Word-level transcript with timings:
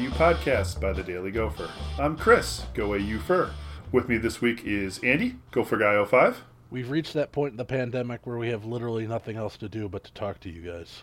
Hello, 0.00 0.08
and 0.08 0.18
welcome 0.18 0.40
to 0.42 0.52
the 0.52 0.60
Sky 0.60 0.64
U 0.70 0.70
podcast 0.70 0.80
by 0.80 0.92
the 0.92 1.02
Daily 1.02 1.30
Gopher. 1.30 1.70
I'm 1.98 2.16
Chris, 2.16 2.64
GoAUpher. 2.74 3.50
With 3.92 4.08
me 4.08 4.16
this 4.16 4.40
week 4.40 4.62
is 4.64 4.98
Andy, 5.00 5.36
Gopher 5.50 5.76
Guy 5.76 6.02
05. 6.04 6.42
We've 6.70 6.90
reached 6.90 7.12
that 7.14 7.32
point 7.32 7.52
in 7.52 7.56
the 7.56 7.64
pandemic 7.64 8.26
where 8.26 8.38
we 8.38 8.48
have 8.48 8.64
literally 8.64 9.06
nothing 9.06 9.36
else 9.36 9.56
to 9.58 9.68
do 9.68 9.88
but 9.88 10.04
to 10.04 10.12
talk 10.12 10.40
to 10.40 10.50
you 10.50 10.62
guys. 10.62 11.02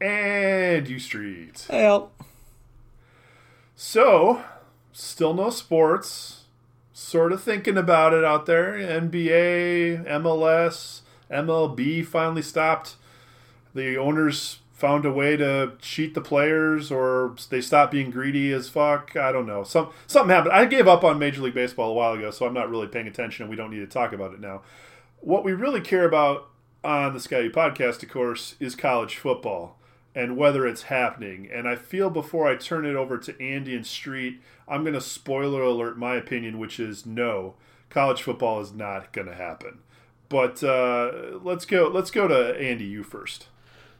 And 0.00 0.86
UStreet. 0.86 1.68
Well, 1.68 2.12
So, 3.76 4.42
still 4.92 5.34
no 5.34 5.50
sports. 5.50 6.44
Sort 6.92 7.32
of 7.32 7.42
thinking 7.42 7.76
about 7.78 8.12
it 8.12 8.24
out 8.24 8.46
there. 8.46 8.74
NBA, 8.74 10.06
MLS, 10.06 11.00
MLB 11.30 12.04
finally 12.06 12.42
stopped. 12.42 12.96
The 13.74 13.96
owners 13.96 14.58
found 14.74 15.06
a 15.06 15.12
way 15.12 15.36
to 15.36 15.72
cheat 15.80 16.12
the 16.12 16.20
players, 16.20 16.90
or 16.92 17.34
they 17.48 17.62
stopped 17.62 17.92
being 17.92 18.10
greedy 18.10 18.52
as 18.52 18.68
fuck. 18.68 19.16
I 19.16 19.32
don't 19.32 19.46
know. 19.46 19.62
Some 19.62 19.90
something 20.06 20.34
happened. 20.34 20.52
I 20.52 20.66
gave 20.66 20.86
up 20.86 21.04
on 21.04 21.18
Major 21.18 21.40
League 21.40 21.54
Baseball 21.54 21.92
a 21.92 21.94
while 21.94 22.12
ago, 22.12 22.30
so 22.30 22.44
I'm 22.46 22.54
not 22.54 22.68
really 22.68 22.88
paying 22.88 23.06
attention, 23.06 23.44
and 23.44 23.50
we 23.50 23.56
don't 23.56 23.70
need 23.70 23.80
to 23.80 23.86
talk 23.86 24.12
about 24.12 24.34
it 24.34 24.40
now. 24.40 24.62
What 25.20 25.44
we 25.44 25.52
really 25.52 25.80
care 25.80 26.04
about 26.04 26.50
on 26.82 27.14
the 27.14 27.20
Sky 27.20 27.48
podcast, 27.48 28.02
of 28.02 28.10
course, 28.10 28.56
is 28.60 28.74
college 28.74 29.16
football 29.16 29.78
and 30.14 30.36
whether 30.36 30.66
it's 30.66 30.84
happening. 30.84 31.48
And 31.52 31.68
I 31.68 31.76
feel 31.76 32.08
before 32.08 32.46
I 32.46 32.56
turn 32.56 32.86
it 32.86 32.94
over 32.94 33.18
to 33.18 33.42
Andy 33.42 33.74
and 33.74 33.86
Street, 33.86 34.40
I'm 34.68 34.82
going 34.82 34.94
to 34.94 35.00
spoiler 35.00 35.62
alert 35.62 35.98
my 35.98 36.14
opinion, 36.14 36.58
which 36.58 36.78
is 36.78 37.04
no, 37.04 37.54
college 37.90 38.22
football 38.22 38.60
is 38.60 38.72
not 38.72 39.12
going 39.12 39.26
to 39.26 39.34
happen. 39.34 39.80
But 40.28 40.62
uh, 40.62 41.38
let's 41.42 41.64
go. 41.64 41.88
Let's 41.92 42.10
go 42.10 42.26
to 42.26 42.58
Andy. 42.58 42.84
You 42.84 43.02
first. 43.02 43.48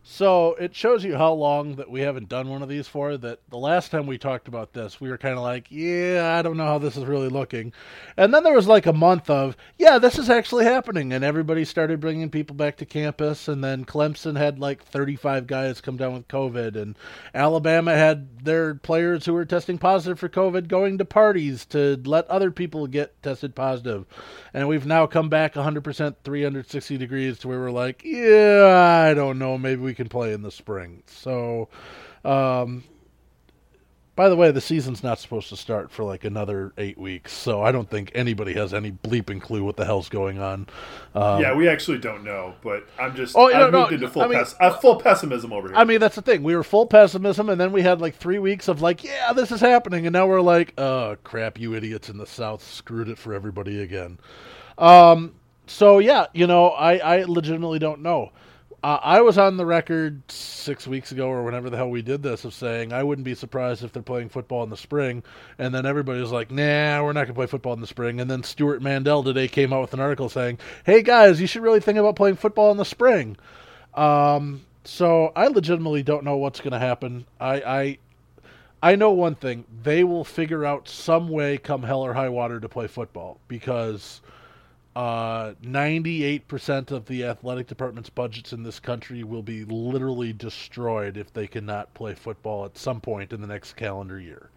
So 0.07 0.55
it 0.57 0.75
shows 0.75 1.03
you 1.03 1.17
how 1.17 1.33
long 1.33 1.77
that 1.77 1.91
we 1.91 2.03
haven't 2.03 2.29
done 2.29 2.51
one 2.51 2.63
of 2.63 2.69
these 2.69 2.87
for. 2.87 3.17
That 3.17 3.41
the 3.49 3.57
last 3.57 3.91
time 3.91 4.07
we 4.07 4.19
talked 4.19 4.49
about 4.49 4.75
this, 4.75 5.01
we 5.01 5.09
were 5.09 5.17
kind 5.17 5.39
of 5.39 5.43
like, 5.43 5.71
yeah, 5.71 6.37
I 6.39 6.43
don't 6.43 6.59
know 6.59 6.67
how 6.67 6.77
this 6.77 6.99
is 6.99 7.07
really 7.07 7.31
looking. 7.31 7.73
And 8.19 8.33
then 8.33 8.45
there 8.45 8.53
was 8.53 8.67
like 8.67 8.85
a 8.85 8.93
month 8.93 9.31
of, 9.31 9.57
yeah, 9.79 9.97
this 9.97 10.19
is 10.19 10.29
actually 10.29 10.67
happening. 10.67 11.15
And 11.15 11.25
everybody 11.25 11.65
started 11.65 12.01
bringing 12.01 12.29
people 12.29 12.55
back 12.55 12.77
to 12.77 12.87
campus. 12.87 13.49
And 13.49 13.65
then 13.65 13.87
Clemson 13.87 14.37
had 14.37 14.59
like 14.59 14.85
35 14.85 15.47
guys 15.47 15.81
come 15.81 15.97
down 15.97 16.13
with 16.13 16.29
COVID. 16.29 16.77
And 16.77 16.97
Alabama 17.35 17.95
had 17.95 18.45
their 18.45 18.75
players 18.75 19.25
who 19.25 19.33
were 19.33 19.47
testing 19.47 19.79
positive 19.79 20.19
for 20.19 20.29
COVID 20.29 20.69
going 20.69 20.99
to 20.99 21.07
parties 21.07 21.65
to 21.67 21.99
let 22.05 22.29
other 22.29 22.51
people 22.51 22.87
get 22.87 23.23
tested 23.23 23.55
positive. 23.55 24.05
And 24.53 24.69
we've 24.69 24.85
now 24.85 25.07
come 25.07 25.31
back 25.31 25.55
100% 25.55 26.17
360 26.23 26.99
degrees 26.99 27.39
to 27.39 27.49
where 27.49 27.59
we're 27.59 27.71
like, 27.71 28.03
yeah, 28.05 29.07
I 29.09 29.15
don't 29.15 29.39
know, 29.39 29.57
maybe 29.57 29.81
we 29.81 29.94
can 29.95 30.09
play 30.09 30.33
in 30.33 30.43
the 30.43 30.51
spring. 30.51 31.03
So, 31.07 31.69
um, 32.25 32.85
by 34.17 34.29
the 34.29 34.37
way, 34.37 34.53
the 34.53 34.61
season's 34.61 35.03
not 35.03 35.19
supposed 35.19 35.49
to 35.49 35.57
start 35.57 35.91
for 35.91 36.05
like 36.05 36.25
another 36.25 36.73
eight 36.79 36.97
weeks, 36.97 37.33
so 37.33 37.63
I 37.63 37.73
don't 37.73 37.91
think 37.91 38.13
anybody 38.15 38.53
has 38.53 38.73
any 38.73 38.93
bleeping 38.93 39.41
clue 39.43 39.65
what 39.65 39.77
the 39.77 39.85
hell's 39.85 40.09
going 40.09 40.39
on. 40.39 40.69
Um, 41.17 41.41
yeah, 41.43 41.53
we 41.53 41.69
actually 41.69 41.99
don't 41.99 42.23
know, 42.23 42.55
but 42.63 42.87
I'm 42.97 43.17
just. 43.17 43.35
Oh, 43.37 43.49
I 43.51 43.59
no, 43.59 43.71
no, 43.71 43.81
moved 43.81 43.95
into 43.95 44.09
full, 44.09 44.23
I 44.23 44.29
mean- 44.29 44.39
pes- 44.39 44.55
uh, 44.61 44.71
full 44.79 45.01
pessimism 45.01 45.53
over 45.53 45.67
here. 45.67 45.77
I 45.77 45.83
mean, 45.83 45.99
that's 45.99 46.15
the 46.15 46.23
thing. 46.23 46.45
We 46.45 46.55
were 46.55 46.63
full 46.63 46.87
pessimism, 46.87 47.49
and 47.49 47.61
then 47.61 47.73
we 47.73 47.83
had 47.83 48.01
like 48.01 48.15
three 48.15 48.39
weeks 48.39 48.69
of 48.69 48.81
like, 48.81 49.03
yeah, 49.03 49.33
this 49.33 49.51
is 49.51 49.61
happening, 49.61 50.07
and 50.07 50.13
now 50.13 50.29
we're 50.29 50.41
like, 50.41 50.75
oh 50.79 51.17
crap, 51.25 51.59
you 51.59 51.75
idiots 51.75 52.09
in 52.09 52.17
the 52.17 52.27
South 52.27 52.63
screwed 52.63 53.09
it 53.09 53.19
for 53.19 53.35
everybody 53.35 53.83
again. 53.83 54.19
Um, 54.79 55.35
so 55.67 55.99
yeah, 55.99 56.27
you 56.33 56.47
know, 56.47 56.69
I 56.69 56.99
I 56.99 57.25
legitimately 57.25 57.81
don't 57.81 58.01
know. 58.01 58.31
Uh, 58.85 59.01
I 59.03 59.23
was 59.23 59.39
on 59.39 59.57
the 59.57 59.65
record 59.65 60.31
six 60.31 60.87
weeks 60.87 61.11
ago 61.11 61.29
or 61.29 61.43
whenever 61.43 61.71
the 61.71 61.77
hell 61.79 61.89
we 61.89 62.03
did 62.03 62.23
this 62.23 62.45
of 62.45 62.53
saying 62.53 62.93
I 62.93 63.03
wouldn't 63.03 63.25
be 63.25 63.35
surprised 63.35 63.83
if 63.83 63.95
they're 63.95 64.03
playing 64.03 64.29
football 64.29 64.63
in 64.63 64.69
the 64.69 64.77
spring, 64.77 65.23
and 65.59 65.75
then 65.75 65.87
everybody 65.87 66.21
was 66.21 66.33
like, 66.33 66.51
"Nah, 66.51 67.03
we're 67.03 67.15
not 67.15 67.21
going 67.21 67.29
to 67.29 67.33
play 67.33 67.47
football 67.47 67.73
in 67.73 67.81
the 67.81 67.87
spring." 67.87 68.21
And 68.21 68.31
then 68.31 68.43
Stewart 68.43 68.83
Mandel 68.83 69.23
today 69.23 69.49
came 69.49 69.73
out 69.73 69.81
with 69.81 69.95
an 69.95 70.01
article 70.01 70.29
saying, 70.29 70.59
"Hey 70.85 71.01
guys, 71.01 71.41
you 71.41 71.47
should 71.47 71.63
really 71.63 71.81
think 71.81 71.97
about 71.97 72.15
playing 72.15 72.37
football 72.37 72.71
in 72.73 72.77
the 72.77 72.85
spring." 72.85 73.39
Um, 73.95 74.67
so 74.85 75.33
I 75.35 75.47
legitimately 75.47 76.03
don't 76.03 76.23
know 76.23 76.37
what's 76.37 76.61
going 76.61 76.73
to 76.73 76.79
happen. 76.79 77.25
I, 77.41 77.55
I 77.63 77.99
I 78.83 78.97
know 78.97 79.13
one 79.13 79.35
thing: 79.35 79.65
they 79.83 80.05
will 80.05 80.25
figure 80.25 80.67
out 80.67 80.91
some 80.91 81.31
way, 81.31 81.57
come 81.57 81.85
hell 81.85 82.03
or 82.03 82.13
high 82.13 82.29
water, 82.29 82.61
to 82.61 82.69
play 82.69 82.89
football 82.89 83.41
because 83.49 84.21
uh, 84.97 85.55
98% 85.65 86.93
of 86.93 87.07
the 87.07 87.25
athletic 87.25 87.67
department's 87.67 88.11
budgets 88.11 88.53
in 88.53 88.63
this 88.63 88.79
country 88.79 89.25
will 89.25 89.43
be 89.43 89.65
literally 89.65 90.33
destroyed 90.33 91.17
if 91.17 91.33
they 91.33 91.49
cannot 91.49 91.93
play 91.95 92.15
football 92.15 92.65
at 92.65 92.79
some 92.79 93.01
point 93.01 93.33
in 93.33 93.41
the 93.41 93.47
next 93.47 93.75
calendar 93.75 94.21
year. 94.21 94.51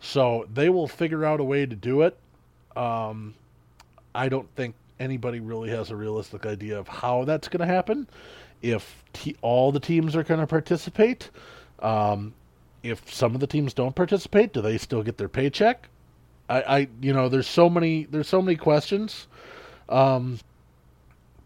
So 0.00 0.46
they 0.52 0.68
will 0.68 0.86
figure 0.86 1.24
out 1.24 1.40
a 1.40 1.44
way 1.44 1.66
to 1.66 1.74
do 1.74 2.02
it. 2.02 2.16
Um, 2.76 3.34
I 4.14 4.28
don't 4.28 4.48
think 4.54 4.76
anybody 5.00 5.40
really 5.40 5.70
has 5.70 5.90
a 5.90 5.96
realistic 5.96 6.46
idea 6.46 6.78
of 6.78 6.86
how 6.86 7.24
that's 7.24 7.48
going 7.48 7.66
to 7.66 7.72
happen. 7.72 8.06
If 8.62 9.04
all 9.42 9.72
the 9.72 9.80
teams 9.80 10.14
are 10.14 10.22
going 10.22 10.40
to 10.40 10.46
participate, 10.46 11.30
um, 11.80 12.32
if 12.84 13.12
some 13.12 13.34
of 13.34 13.40
the 13.40 13.46
teams 13.46 13.74
don't 13.74 13.94
participate, 13.94 14.52
do 14.52 14.60
they 14.60 14.78
still 14.78 15.02
get 15.02 15.18
their 15.18 15.28
paycheck? 15.28 15.88
I, 16.48 16.62
I, 16.62 16.88
you 17.00 17.12
know, 17.12 17.28
there's 17.28 17.48
so 17.48 17.68
many, 17.68 18.04
there's 18.04 18.28
so 18.28 18.40
many 18.40 18.56
questions. 18.56 19.26
Um, 19.88 20.38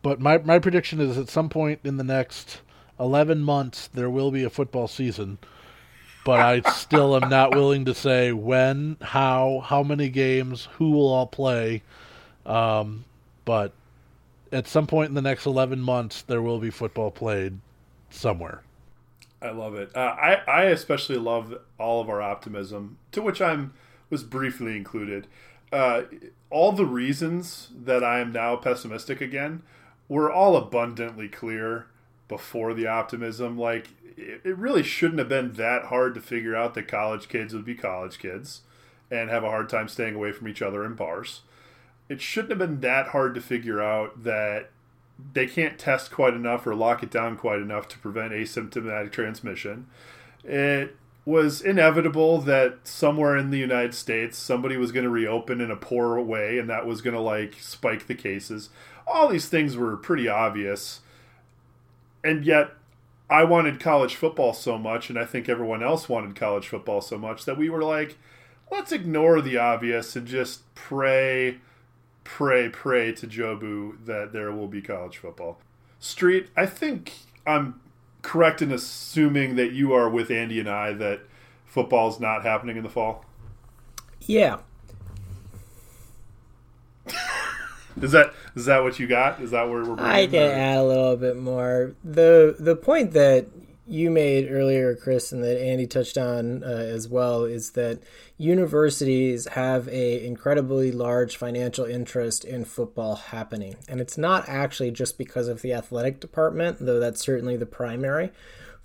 but 0.03 0.21
my 0.21 0.39
my 0.39 0.59
prediction 0.59 1.01
is 1.01 1.19
at 1.19 1.29
some 1.29 1.49
point 1.49 1.81
in 1.85 1.97
the 1.97 2.05
next 2.05 2.61
11 3.01 3.43
months 3.43 3.89
there 3.89 4.11
will 4.11 4.31
be 4.31 4.45
a 4.45 4.51
football 4.51 4.89
season. 4.89 5.39
But 6.25 6.41
I 6.41 6.61
still 6.73 7.17
am 7.17 7.31
not 7.31 7.55
willing 7.55 7.85
to 7.87 7.95
say 7.95 8.33
when, 8.33 8.99
how, 9.01 9.63
how 9.65 9.83
many 9.83 10.11
games, 10.11 10.69
who 10.77 10.91
will 10.91 11.09
all 11.09 11.27
play. 11.27 11.83
Um, 12.45 13.05
but 13.45 13.73
at 14.53 14.67
some 14.67 14.87
point 14.87 15.09
in 15.09 15.15
the 15.15 15.23
next 15.23 15.47
11 15.47 15.81
months 15.81 16.23
there 16.23 16.43
will 16.43 16.59
be 16.59 16.71
football 16.71 17.11
played 17.11 17.59
somewhere. 18.11 18.63
I 19.41 19.51
love 19.51 19.75
it. 19.77 19.95
Uh, 19.97 20.01
I 20.01 20.43
I 20.49 20.63
especially 20.65 21.17
love 21.17 21.55
all 21.79 22.01
of 22.01 22.11
our 22.11 22.21
optimism, 22.21 22.99
to 23.13 23.23
which 23.23 23.41
I'm 23.41 23.73
was 24.11 24.25
briefly 24.25 24.77
included. 24.77 25.29
Uh, 25.71 26.03
all 26.51 26.73
the 26.73 26.87
reasons 26.87 27.69
that 27.75 28.03
I 28.03 28.21
am 28.21 28.33
now 28.33 28.57
pessimistic 28.57 29.21
again 29.21 29.63
were 30.09 30.33
all 30.33 30.57
abundantly 30.57 31.29
clear 31.29 31.87
before 32.29 32.75
the 32.75 32.87
optimism. 32.87 33.59
Like 33.59 33.89
it, 34.17 34.41
it 34.45 34.57
really 34.57 34.83
shouldn't 34.83 35.19
have 35.19 35.29
been 35.29 35.55
that 35.55 35.87
hard 35.87 36.15
to 36.15 36.21
figure 36.21 36.57
out 36.57 36.75
that 36.75 36.89
college 36.89 37.29
kids 37.29 37.55
would 37.55 37.65
be 37.65 37.75
college 37.75 38.19
kids 38.19 38.63
and 39.11 39.31
have 39.31 39.45
a 39.45 39.51
hard 39.51 39.69
time 39.69 39.89
staying 39.89 40.15
away 40.15 40.33
from 40.33 40.49
each 40.49 40.63
other 40.63 40.85
in 40.85 40.95
bars. 40.95 41.43
It 42.09 42.21
shouldn't 42.21 42.51
have 42.51 42.59
been 42.59 42.81
that 42.81 43.09
hard 43.09 43.35
to 43.35 43.41
figure 43.41 43.83
out 43.83 44.25
that 44.25 44.71
they 45.33 45.47
can't 45.47 45.79
test 45.79 46.11
quite 46.11 46.35
enough 46.35 46.67
or 46.67 46.75
lock 46.75 47.03
it 47.03 47.11
down 47.11 47.37
quite 47.37 47.59
enough 47.59 47.89
to 47.89 47.99
prevent 47.99 48.33
asymptomatic 48.33 49.13
transmission. 49.13 49.87
It 50.45 50.97
was 51.29 51.61
inevitable 51.61 52.39
that 52.39 52.79
somewhere 52.85 53.37
in 53.37 53.51
the 53.51 53.59
United 53.59 53.93
States 53.93 54.39
somebody 54.39 54.79
was 54.79 54.93
going 54.93 55.05
to 55.05 55.11
reopen 55.11 55.61
in 55.61 55.71
a 55.71 55.77
poor 55.77 56.19
way 56.19 56.59
and 56.59 56.71
that 56.71 56.87
was 56.87 57.03
going 57.03 57.13
to 57.13 57.21
like 57.21 57.53
spike 57.61 58.07
the 58.07 58.15
cases. 58.15 58.71
All 59.07 59.29
these 59.29 59.47
things 59.47 59.77
were 59.77 59.99
pretty 59.99 60.27
obvious. 60.27 61.01
And 62.25 62.47
yet 62.47 62.71
I 63.29 63.45
wanted 63.45 63.79
college 63.79 64.15
football 64.15 64.55
so 64.55 64.79
much 64.79 65.11
and 65.11 65.19
I 65.19 65.27
think 65.27 65.51
everyone 65.51 65.83
else 65.83 66.09
wanted 66.09 66.35
college 66.35 66.67
football 66.67 67.03
so 67.03 67.19
much 67.19 67.45
that 67.45 67.59
we 67.59 67.69
were 67.69 67.85
like 67.85 68.17
let's 68.71 68.91
ignore 68.91 69.43
the 69.43 69.59
obvious 69.59 70.17
and 70.17 70.27
just 70.27 70.75
pray 70.75 71.59
pray, 72.25 72.71
pray 72.71 73.13
to 73.13 73.27
Jobu 73.27 74.03
that 74.07 74.33
there 74.33 74.51
will 74.51 74.67
be 74.67 74.81
college 74.81 75.19
football. 75.19 75.59
Street, 76.01 76.49
I 76.57 76.65
think 76.65 77.13
I'm 77.47 77.81
correct 78.23 78.61
in 78.63 78.73
assuming 78.73 79.57
that 79.57 79.73
you 79.73 79.93
are 79.93 80.09
with 80.09 80.31
Andy 80.31 80.59
and 80.61 80.69
I 80.69 80.93
that 80.95 81.21
football's 81.67 82.19
not 82.21 82.43
happening 82.43 82.77
in 82.77 82.83
the 82.83 82.89
fall. 82.89 83.25
yeah. 84.23 84.59
Is 88.01 88.13
that 88.13 88.33
is 88.55 88.67
that 88.67 88.85
what 88.85 89.01
you 89.01 89.09
got? 89.09 89.41
Is 89.41 89.51
that 89.51 89.69
where 89.69 89.83
we're? 89.85 89.99
I 89.99 90.29
can 90.29 90.37
add 90.53 90.79
a 90.79 90.85
little 90.85 91.17
bit 91.17 91.37
more. 91.37 91.95
the 92.05 92.55
The 92.57 92.77
point 92.77 93.11
that 93.13 93.47
you 93.89 94.11
made 94.11 94.51
earlier, 94.51 94.95
Chris, 94.95 95.33
and 95.33 95.43
that 95.43 95.61
Andy 95.61 95.87
touched 95.87 96.19
on 96.19 96.63
uh, 96.63 96.67
as 96.67 97.09
well, 97.09 97.45
is 97.45 97.71
that 97.71 98.01
universities 98.37 99.49
have 99.49 99.89
a 99.89 100.25
incredibly 100.25 100.93
large 100.93 101.37
financial 101.37 101.85
interest 101.85 102.45
in 102.45 102.65
football 102.65 103.17
happening, 103.17 103.77
and 103.89 104.01
it's 104.01 104.19
not 104.19 104.49
actually 104.49 104.91
just 104.91 105.17
because 105.17 105.49
of 105.49 105.63
the 105.63 105.73
athletic 105.73 106.21
department, 106.21 106.77
though 106.81 107.01
that's 107.01 107.21
certainly 107.21 107.57
the 107.57 107.67
primary. 107.67 108.31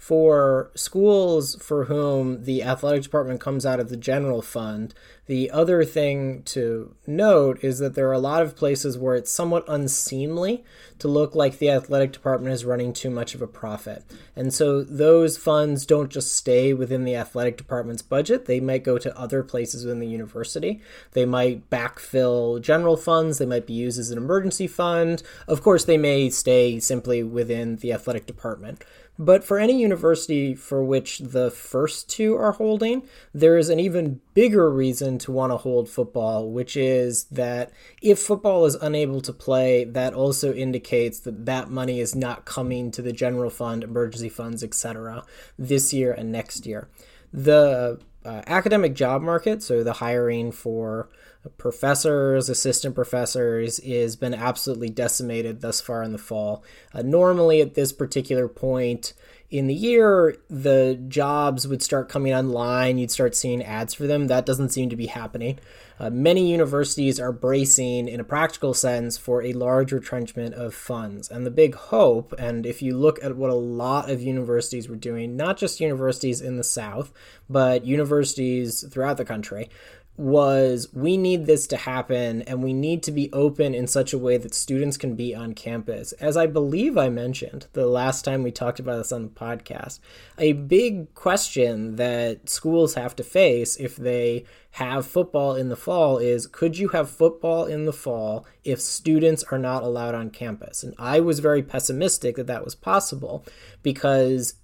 For 0.04 0.70
schools 0.76 1.56
for 1.62 1.86
whom 1.86 2.44
the 2.44 2.62
athletic 2.62 3.04
department 3.04 3.40
comes 3.40 3.66
out 3.66 3.80
of 3.80 3.88
the 3.88 3.96
general 3.96 4.42
fund, 4.42 4.94
the 5.28 5.50
other 5.50 5.86
thing 5.86 6.44
to 6.44 6.94
note 7.08 7.64
is 7.64 7.80
that 7.80 7.96
there 7.96 8.10
are 8.10 8.14
a 8.14 8.20
lot 8.20 8.42
of 8.42 8.58
places 8.58 8.98
where 8.98 9.16
it's 9.16 9.32
somewhat 9.32 9.64
unseemly 9.66 10.66
to 11.00 11.08
look 11.08 11.34
like 11.34 11.58
the 11.58 11.70
athletic 11.70 12.12
department 12.12 12.54
is 12.54 12.66
running 12.66 12.92
too 12.92 13.10
much 13.10 13.34
of 13.34 13.42
a 13.42 13.48
profit. 13.48 14.04
And 14.36 14.54
so 14.54 14.84
those 14.84 15.38
funds 15.38 15.86
don't 15.86 16.12
just 16.12 16.36
stay 16.36 16.74
within 16.74 17.06
the 17.06 17.16
athletic 17.16 17.56
department's 17.56 18.02
budget, 18.02 18.46
they 18.46 18.60
might 18.60 18.84
go 18.84 18.98
to 18.98 19.18
other 19.18 19.42
places 19.42 19.86
within 19.86 20.00
the 20.00 20.08
university. 20.08 20.82
They 21.14 21.26
might 21.26 21.70
backfill 21.70 22.62
general 22.62 22.98
funds, 22.98 23.38
they 23.38 23.46
might 23.46 23.66
be 23.66 23.74
used 23.74 24.00
as 24.00 24.12
an 24.12 24.18
emergency 24.18 24.68
fund. 24.68 25.24
Of 25.48 25.64
course, 25.64 25.86
they 25.86 25.98
may 25.98 26.30
stay 26.30 26.82
simply 26.82 27.24
within 27.24 27.78
the 27.78 27.94
athletic 27.94 28.26
department. 28.26 28.84
But 29.20 29.44
for 29.44 29.60
any 29.60 29.80
university 29.80 30.56
for 30.56 30.84
which 30.84 31.20
the 31.20 31.52
first 31.52 32.10
two 32.10 32.36
are 32.36 32.54
holding, 32.54 33.04
there 33.34 33.58
is 33.58 33.70
an 33.70 33.80
even 33.80 34.22
bigger 34.34 34.72
reason 34.72 35.20
to 35.20 35.32
want 35.32 35.52
to 35.52 35.58
hold 35.58 35.88
football, 35.88 36.50
which 36.50 36.76
is 36.76 37.26
that 37.26 37.72
if 38.02 38.18
football 38.20 38.66
is 38.66 38.76
unable 38.76 39.22
to 39.22 39.32
play, 39.32 39.84
that 39.84 40.16
also 40.16 40.52
indicates 40.54 41.20
that 41.20 41.46
that 41.46 41.70
money 41.70 42.00
is 42.00 42.16
not 42.16 42.46
coming 42.46 42.90
to 42.92 43.04
the 43.04 43.14
general 43.14 43.52
fund, 43.52 43.84
emergency 43.84 44.30
funds, 44.30 44.64
etc., 44.64 45.24
this 45.60 45.94
year 45.94 46.12
and 46.12 46.32
next 46.32 46.66
year. 46.66 46.90
The 47.32 48.00
uh, 48.26 48.42
academic 48.48 48.96
job 48.96 49.22
market, 49.22 49.62
so 49.62 49.84
the 49.84 49.94
hiring 49.94 50.52
for 50.52 51.10
professors, 51.58 52.50
assistant 52.50 52.96
professors, 52.96 53.84
has 53.84 54.16
been 54.16 54.34
absolutely 54.34 54.90
decimated 54.90 55.62
thus 55.62 55.82
far 55.82 56.04
in 56.04 56.12
the 56.12 56.18
fall. 56.18 56.64
Uh, 56.94 57.02
normally, 57.02 57.62
at 57.62 57.76
this 57.76 57.92
particular 57.92 58.48
point 58.48 59.14
in 59.50 59.68
the 59.68 59.74
year, 59.74 60.36
the 60.50 61.00
jobs 61.08 61.68
would 61.68 61.84
start 61.84 62.10
coming 62.10 62.34
online. 62.34 62.98
You'd 62.98 63.12
start 63.12 63.36
seeing 63.36 63.62
ads 63.62 63.94
for 63.94 64.08
them. 64.08 64.28
That 64.28 64.48
doesn't 64.48 64.70
seem 64.70 64.90
to 64.90 64.96
be 64.96 65.06
happening. 65.06 65.60
Uh, 66.00 66.10
many 66.10 66.52
universities 66.52 67.20
are 67.20 67.32
bracing, 67.32 68.08
in 68.08 68.20
a 68.20 68.24
practical 68.24 68.74
sense, 68.74 69.16
for 69.16 69.44
a 69.44 69.54
large 69.54 69.92
retrenchment 69.92 70.56
of 70.56 70.74
funds. 70.74 71.30
And 71.30 71.46
the 71.46 71.52
big 71.52 71.76
hope, 71.76 72.34
and 72.40 72.66
if 72.66 72.82
you 72.82 72.98
look 72.98 73.24
at 73.24 73.38
what 73.38 73.52
a 73.52 73.56
lot 73.56 74.10
of 74.10 74.22
universities 74.22 74.90
were 74.90 74.96
doing, 74.96 75.38
not 75.38 75.58
just 75.58 75.80
universities 75.80 76.42
in 76.42 76.58
the 76.58 76.64
South, 76.64 77.14
but 77.48 77.86
universities 77.86 78.84
throughout 78.92 79.18
the 79.18 79.26
country, 79.26 79.70
was 80.16 80.88
we 80.94 81.18
need 81.18 81.46
this 81.46 81.66
to 81.66 81.76
happen 81.76 82.44
and 82.44 82.62
we 82.62 82.72
need 82.72 83.02
to 83.02 83.12
be 83.12 83.32
open 83.34 83.74
in 83.74 83.88
such 83.88 84.14
a 84.14 84.18
way 84.18 84.38
that 84.38 84.54
students 84.54 84.96
can 84.96 85.16
be 85.16 85.34
on 85.34 85.54
campus. 85.54 86.12
As 86.14 86.38
I 86.38 86.46
believe 86.46 86.98
I 86.98 87.10
mentioned 87.10 87.68
the 87.74 87.88
last 87.88 88.24
time 88.24 88.44
we 88.44 88.52
talked 88.52 88.80
about 88.80 88.98
this 88.98 89.12
on 89.12 89.24
the 89.24 89.30
podcast, 89.30 90.00
a 90.38 90.54
big 90.54 91.14
question 91.16 91.96
that 91.96 92.48
schools 92.48 92.94
have 92.94 93.16
to 93.16 93.24
face 93.24 93.76
if 93.78 93.96
they 93.96 94.46
have 94.72 95.06
football 95.06 95.56
in 95.56 95.70
the 95.70 95.76
fall 95.76 96.18
is 96.18 96.48
could 96.48 96.78
you 96.78 96.90
have 96.90 97.10
football 97.10 97.66
in 97.66 97.86
the 97.86 97.94
fall 97.94 98.46
if 98.64 98.82
students 98.82 99.44
are 99.46 99.60
not 99.60 99.82
allowed 99.82 100.14
on 100.14 100.30
campus? 100.30 100.84
And 100.84 100.94
I 101.00 101.22
was 101.22 101.40
very 101.40 101.64
pessimistic 101.64 102.36
that 102.36 102.48
that 102.48 102.64
was 102.64 102.76
possible 102.76 103.44
because 103.82 104.56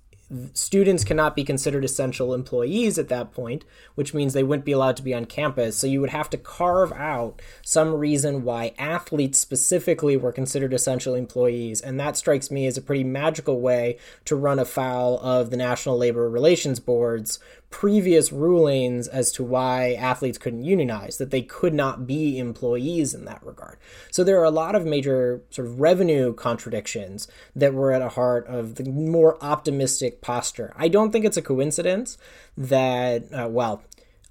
students 0.53 1.03
cannot 1.03 1.35
be 1.35 1.43
considered 1.43 1.83
essential 1.83 2.33
employees 2.33 2.99
at 2.99 3.09
that 3.09 3.31
point, 3.31 3.65
which 3.95 4.13
means 4.13 4.33
they 4.33 4.43
wouldn't 4.43 4.65
be 4.65 4.71
allowed 4.71 4.97
to 4.97 5.03
be 5.03 5.13
on 5.13 5.25
campus. 5.25 5.77
So 5.77 5.87
you 5.87 6.01
would 6.01 6.11
have 6.11 6.29
to 6.31 6.37
carve 6.37 6.91
out 6.93 7.41
some 7.63 7.93
reason 7.93 8.43
why 8.43 8.73
athletes 8.77 9.39
specifically 9.39 10.15
were 10.17 10.31
considered 10.31 10.73
essential 10.73 11.15
employees. 11.15 11.81
And 11.81 11.99
that 11.99 12.17
strikes 12.17 12.51
me 12.51 12.67
as 12.67 12.77
a 12.77 12.81
pretty 12.81 13.03
magical 13.03 13.59
way 13.59 13.97
to 14.25 14.35
run 14.35 14.59
afoul 14.59 15.19
of 15.19 15.49
the 15.49 15.57
National 15.57 15.97
Labor 15.97 16.29
Relations 16.29 16.79
Board's 16.79 17.39
previous 17.69 18.31
rulings 18.31 19.07
as 19.07 19.31
to 19.31 19.43
why 19.43 19.93
athletes 19.93 20.37
couldn't 20.37 20.63
unionize, 20.63 21.17
that 21.17 21.29
they 21.29 21.41
could 21.41 21.73
not 21.73 22.07
be 22.07 22.39
employees 22.39 23.13
in 23.13 23.25
that 23.25 23.45
regard. 23.45 23.77
So 24.11 24.23
there 24.23 24.39
are 24.39 24.45
a 24.45 24.51
lot 24.51 24.75
of 24.75 24.85
major 24.85 25.41
sort 25.51 25.67
of 25.67 25.79
revenue 25.79 26.33
contradictions 26.33 27.27
that 27.55 27.73
were 27.73 27.91
at 27.91 27.99
the 27.99 28.09
heart 28.09 28.47
of 28.47 28.75
the 28.75 28.89
more 28.89 29.37
optimistic 29.43 30.21
posture. 30.21 30.73
I 30.75 30.87
don't 30.87 31.11
think 31.11 31.25
it's 31.25 31.37
a 31.37 31.43
coincidence 31.43 32.17
that, 32.57 33.23
uh, 33.31 33.47
well, 33.47 33.83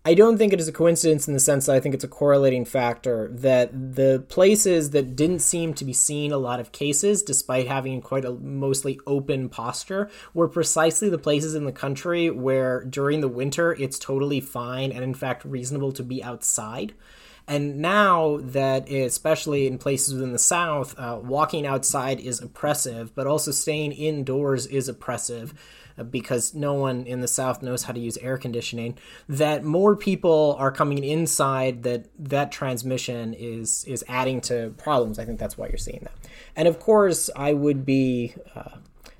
I 0.08 0.14
don't 0.14 0.38
think 0.38 0.55
it 0.55 0.60
is 0.60 0.69
a 0.69 0.72
coincidence 0.72 1.28
in 1.28 1.34
the 1.34 1.38
sense 1.38 1.66
that 1.66 1.76
I 1.76 1.81
think 1.81 1.94
it's 1.94 2.02
a 2.02 2.08
correlating 2.08 2.64
factor 2.64 3.28
that 3.31 3.94
the 3.94 4.25
places 4.31 4.88
that 4.93 5.14
didn't 5.14 5.40
seem 5.40 5.75
to 5.75 5.84
be 5.84 5.93
seeing 5.93 6.32
a 6.32 6.38
lot 6.38 6.60
of 6.60 6.72
cases, 6.72 7.22
despite 7.22 7.69
having 7.69 8.00
quite 8.00 8.25
a 8.25 8.32
mostly 8.32 8.99
open 9.06 9.50
posture, 9.50 10.08
were 10.32 10.49
precisely 10.49 11.10
the 11.10 11.19
places 11.19 11.55
in 11.55 11.66
the 11.66 11.72
country 11.72 12.31
where 12.31 12.84
during 12.84 13.20
the 13.20 13.28
winter 13.28 13.75
it's 13.75 13.99
totally 13.99 14.40
fine 14.40 14.93
and, 14.93 15.05
in 15.05 15.12
fact, 15.12 15.44
reasonable 15.44 15.93
to 15.93 16.02
be 16.02 16.25
outside. 16.25 16.94
And 17.46 17.76
now 17.76 18.38
that, 18.38 18.90
especially 18.90 19.66
in 19.66 19.76
places 19.76 20.14
within 20.14 20.32
the 20.32 20.38
South, 20.38 20.99
uh, 20.99 21.20
walking 21.22 21.66
outside 21.66 22.19
is 22.19 22.40
oppressive, 22.40 23.14
but 23.14 23.26
also 23.26 23.50
staying 23.50 23.93
indoors 23.93 24.64
is 24.64 24.88
oppressive 24.88 25.52
because 26.05 26.55
no 26.55 26.75
one 26.75 27.06
in 27.06 27.21
the 27.21 27.29
South 27.29 27.62
knows 27.62 27.85
how 27.85 27.93
to 27.93 28.00
use 28.00 28.17
air 28.19 28.39
conditioning, 28.39 28.97
that 29.29 29.65
more 29.65 29.97
people 29.97 30.56
are 30.59 30.71
coming 30.71 31.05
inside, 31.05 31.83
that 31.83 32.06
that 32.19 32.53
transmission 32.53 33.35
is 33.35 33.85
is 33.85 34.05
adding 34.09 34.41
to 34.43 34.75
problems. 34.79 35.19
I 35.19 35.25
think 35.25 35.39
that's 35.39 35.56
why 35.56 35.69
you're 35.69 35.79
seeing 35.79 36.00
that. 36.03 36.31
And 36.56 36.69
of 36.69 36.79
course, 36.79 37.31
I 37.37 37.53
would 37.53 37.85
be. 37.85 38.35
Uh, 38.55 38.79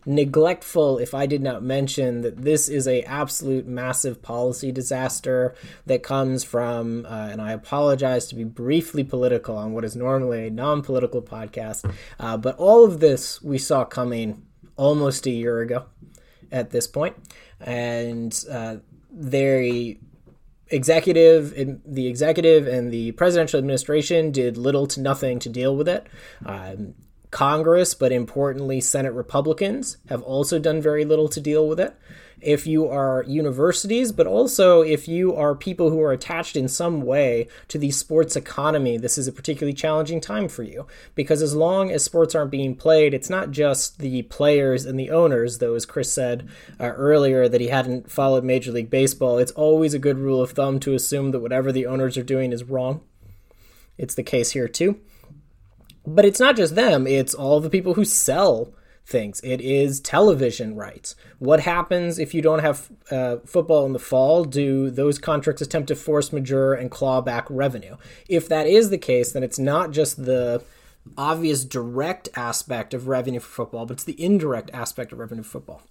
neglectful 0.09 0.97
if 0.99 1.13
I 1.13 1.27
did 1.27 1.43
not 1.43 1.63
mention 1.63 2.23
that 2.23 2.39
this 2.39 2.69
is 2.69 2.89
a 2.89 3.03
absolute 3.03 3.67
massive 3.67 4.23
policy 4.23 4.73
disaster 4.73 5.55
that 5.85 6.03
comes 6.03 6.43
from, 6.45 7.05
uh, 7.05 7.29
and 7.31 7.43
I 7.43 7.53
apologize 7.53 8.27
to 8.29 8.35
be 8.35 8.45
briefly 8.45 9.05
political 9.05 9.57
on 9.57 9.75
what 9.75 9.85
is 9.85 9.95
normally 9.95 10.47
a 10.47 10.51
non-political 10.51 11.21
podcast, 11.21 11.93
uh, 12.19 12.39
but 12.39 12.57
all 12.57 12.87
of 12.87 13.01
this 13.01 13.43
we 13.43 13.59
saw 13.59 13.85
coming 13.85 14.47
almost 14.77 15.27
a 15.27 15.31
year 15.31 15.61
ago 15.61 15.85
at 16.50 16.71
this 16.71 16.87
point, 16.87 17.17
and 17.61 18.45
uh, 18.50 18.77
executive 20.71 21.53
the 21.85 22.06
executive 22.06 22.67
and 22.67 22.93
the 22.93 23.12
presidential 23.12 23.59
administration 23.59 24.31
did 24.31 24.56
little 24.56 24.87
to 24.87 25.00
nothing 25.00 25.39
to 25.39 25.49
deal 25.49 25.77
with 25.77 25.89
it. 25.89 26.06
Um, 26.45 26.95
Congress, 27.31 27.95
but 27.95 28.13
importantly, 28.13 28.81
Senate 28.81 29.13
Republicans 29.13 29.99
have 30.09 30.23
also 30.23 30.59
done 30.59 30.81
very 30.81 31.05
little 31.05 31.29
to 31.29 31.41
deal 31.41 31.69
with 31.69 31.81
it 31.81 31.97
if 32.41 32.67
you 32.67 32.87
are 32.89 33.25
universities, 33.27 34.13
but 34.13 34.27
also 34.27 34.83
if 34.83 35.09
you 35.09 35.35
are 35.35 35.55
people 35.55 35.91
who 35.91 36.00
are 36.00 36.12
attached 36.12 36.57
in 36.57 36.69
some 36.69 37.02
way 37.02 37.49
to 37.69 37.79
the 37.79 37.91
sports 37.91 38.37
economy, 38.37 38.97
this 38.97 39.19
is 39.19 39.26
a 39.26 39.33
particularly 39.33 39.75
challenging 39.75 40.21
time 40.21 40.49
for 40.49 40.62
you. 40.62 40.87
Because 41.14 41.43
as 41.43 41.55
long 41.55 41.91
as 41.91 42.05
sports 42.05 42.35
aren't 42.35 42.50
being 42.50 42.75
played, 42.75 43.14
it's 43.14 43.31
not 43.31 43.50
just 43.50 43.99
the 43.99 44.23
players 44.23 44.85
and 44.85 44.99
the 44.99 45.11
owners, 45.11 45.59
though, 45.59 45.75
as 45.75 45.87
Chris 45.87 46.12
said 46.12 46.49
uh, 46.79 46.85
earlier 46.85 47.49
that 47.49 47.61
he 47.61 47.69
hadn't 47.69 48.11
followed 48.11 48.45
Major 48.45 48.73
League 48.73 48.91
Baseball, 48.91 49.38
it's 49.38 49.52
always 49.52 49.95
a 49.95 49.99
good 49.99 50.19
rule 50.19 50.41
of 50.41 50.52
thumb 50.52 50.79
to 50.81 50.95
assume 50.95 51.33
that 51.33 51.41
whatever 51.41 51.73
the 51.73 51.87
owners 51.87 52.17
are 52.17 52.23
doing 52.23 52.52
is 52.52 52.64
wrong. 52.64 53.00
It's 53.97 54.14
the 54.14 54.23
case 54.23 54.52
here, 54.52 54.69
too. 54.69 55.00
But 56.09 56.25
it's 56.25 56.41
not 56.41 56.57
just 56.57 56.75
them, 56.75 57.07
it's 57.07 57.35
all 57.35 57.61
the 57.61 57.71
people 57.71 57.95
who 57.95 58.05
sell 58.05 58.73
things. 59.05 59.41
It 59.45 59.61
is 59.61 60.00
television 60.00 60.75
rights. 60.75 61.15
What 61.38 61.61
happens 61.61 62.19
if 62.19 62.35
you 62.35 62.41
don't 62.41 62.61
have 62.61 62.91
uh, 63.11 63.37
football 63.45 63.85
in 63.85 63.93
the 63.93 63.99
fall? 63.99 64.45
Do 64.45 64.91
those 64.91 65.19
contracts 65.19 65.62
attempt 65.62 65.88
to 65.88 65.97
force 65.97 66.33
majeure 66.33 66.75
and 66.75 66.91
claw 66.91 67.21
back 67.21 67.47
revenue? 67.50 67.97
If 68.29 68.49
that 68.49 68.67
is 68.67 68.91
the 68.91 68.99
case, 68.99 69.33
then 69.33 69.43
it's 69.43 69.59
not 69.59 69.91
just 69.91 70.25
the 70.25 70.62
obvious 71.17 71.65
direct 71.65 72.29
aspect 72.37 72.95
of 72.95 73.09
revenue 73.09 73.41
for 73.41 73.65
football, 73.65 73.87
but 73.87 73.95
it's 73.95 74.05
the 74.05 74.23
indirect 74.23 74.71
aspect 74.73 75.12
of 75.12 75.19
revenue 75.19 75.43
for 75.43 75.59
football. 75.59 75.83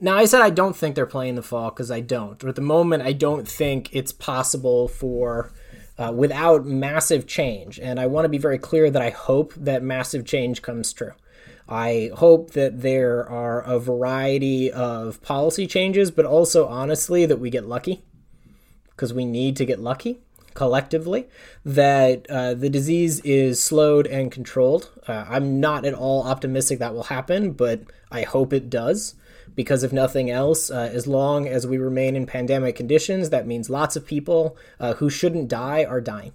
Now, 0.00 0.16
I 0.16 0.24
said 0.24 0.42
I 0.42 0.50
don't 0.50 0.76
think 0.76 0.96
they're 0.96 1.06
playing 1.06 1.36
the 1.36 1.42
fall 1.42 1.70
because 1.70 1.90
I 1.92 2.00
don't. 2.00 2.42
Or 2.42 2.48
at 2.48 2.56
the 2.56 2.60
moment, 2.60 3.04
I 3.04 3.12
don't 3.12 3.46
think 3.46 3.94
it's 3.94 4.12
possible 4.12 4.88
for. 4.88 5.52
Uh, 5.96 6.10
without 6.12 6.66
massive 6.66 7.24
change. 7.24 7.78
And 7.78 8.00
I 8.00 8.06
want 8.06 8.24
to 8.24 8.28
be 8.28 8.36
very 8.38 8.58
clear 8.58 8.90
that 8.90 9.00
I 9.00 9.10
hope 9.10 9.54
that 9.54 9.80
massive 9.80 10.24
change 10.24 10.60
comes 10.60 10.92
true. 10.92 11.12
I 11.68 12.10
hope 12.16 12.50
that 12.50 12.82
there 12.82 13.28
are 13.28 13.62
a 13.62 13.78
variety 13.78 14.72
of 14.72 15.22
policy 15.22 15.68
changes, 15.68 16.10
but 16.10 16.26
also 16.26 16.66
honestly 16.66 17.26
that 17.26 17.38
we 17.38 17.48
get 17.48 17.66
lucky 17.66 18.02
because 18.90 19.14
we 19.14 19.24
need 19.24 19.56
to 19.56 19.64
get 19.64 19.78
lucky 19.78 20.18
collectively 20.54 21.26
that 21.64 22.26
uh, 22.30 22.54
the 22.54 22.70
disease 22.70 23.20
is 23.20 23.62
slowed 23.62 24.06
and 24.06 24.30
controlled. 24.30 24.90
Uh, 25.06 25.24
I'm 25.28 25.60
not 25.60 25.84
at 25.84 25.94
all 25.94 26.22
optimistic 26.22 26.78
that 26.78 26.94
will 26.94 27.04
happen, 27.04 27.52
but 27.52 27.82
I 28.10 28.22
hope 28.22 28.52
it 28.52 28.70
does. 28.70 29.14
Because 29.54 29.82
if 29.82 29.92
nothing 29.92 30.30
else, 30.30 30.70
uh, 30.70 30.90
as 30.92 31.06
long 31.06 31.46
as 31.46 31.66
we 31.66 31.78
remain 31.78 32.16
in 32.16 32.26
pandemic 32.26 32.76
conditions, 32.76 33.30
that 33.30 33.46
means 33.46 33.70
lots 33.70 33.96
of 33.96 34.06
people 34.06 34.56
uh, 34.80 34.94
who 34.94 35.08
shouldn't 35.08 35.48
die 35.48 35.84
are 35.84 36.00
dying. 36.00 36.32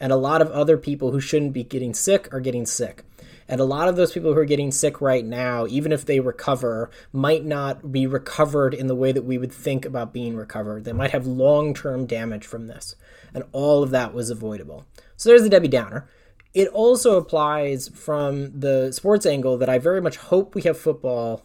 And 0.00 0.12
a 0.12 0.16
lot 0.16 0.42
of 0.42 0.50
other 0.50 0.76
people 0.76 1.12
who 1.12 1.20
shouldn't 1.20 1.52
be 1.52 1.64
getting 1.64 1.94
sick 1.94 2.32
are 2.32 2.40
getting 2.40 2.66
sick. 2.66 3.04
And 3.48 3.60
a 3.60 3.64
lot 3.64 3.88
of 3.88 3.96
those 3.96 4.12
people 4.12 4.32
who 4.32 4.40
are 4.40 4.46
getting 4.46 4.72
sick 4.72 5.00
right 5.00 5.24
now, 5.24 5.66
even 5.66 5.92
if 5.92 6.06
they 6.06 6.20
recover, 6.20 6.90
might 7.12 7.44
not 7.44 7.92
be 7.92 8.06
recovered 8.06 8.72
in 8.72 8.86
the 8.86 8.94
way 8.94 9.12
that 9.12 9.24
we 9.24 9.36
would 9.36 9.52
think 9.52 9.84
about 9.84 10.14
being 10.14 10.34
recovered. 10.34 10.84
They 10.84 10.92
might 10.92 11.10
have 11.10 11.26
long 11.26 11.74
term 11.74 12.06
damage 12.06 12.46
from 12.46 12.66
this. 12.66 12.96
And 13.34 13.44
all 13.52 13.82
of 13.82 13.90
that 13.90 14.14
was 14.14 14.30
avoidable. 14.30 14.86
So 15.16 15.28
there's 15.28 15.42
the 15.42 15.50
Debbie 15.50 15.68
Downer. 15.68 16.08
It 16.54 16.68
also 16.68 17.16
applies 17.16 17.88
from 17.88 18.58
the 18.58 18.92
sports 18.92 19.26
angle 19.26 19.58
that 19.58 19.68
I 19.68 19.78
very 19.78 20.00
much 20.00 20.16
hope 20.16 20.54
we 20.54 20.62
have 20.62 20.78
football 20.78 21.44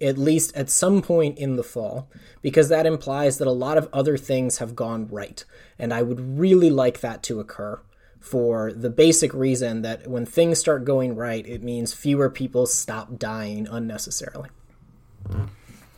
at 0.00 0.18
least 0.18 0.54
at 0.56 0.70
some 0.70 1.02
point 1.02 1.38
in 1.38 1.56
the 1.56 1.62
fall, 1.62 2.08
because 2.42 2.68
that 2.68 2.86
implies 2.86 3.38
that 3.38 3.48
a 3.48 3.52
lot 3.52 3.78
of 3.78 3.88
other 3.92 4.16
things 4.16 4.58
have 4.58 4.76
gone 4.76 5.08
right. 5.08 5.44
And 5.78 5.92
I 5.92 6.02
would 6.02 6.38
really 6.38 6.70
like 6.70 7.00
that 7.00 7.22
to 7.24 7.40
occur 7.40 7.80
for 8.20 8.72
the 8.72 8.90
basic 8.90 9.32
reason 9.32 9.82
that 9.82 10.06
when 10.06 10.26
things 10.26 10.58
start 10.58 10.84
going 10.84 11.14
right, 11.14 11.46
it 11.46 11.62
means 11.62 11.92
fewer 11.92 12.28
people 12.28 12.66
stop 12.66 13.18
dying 13.18 13.66
unnecessarily. 13.70 14.50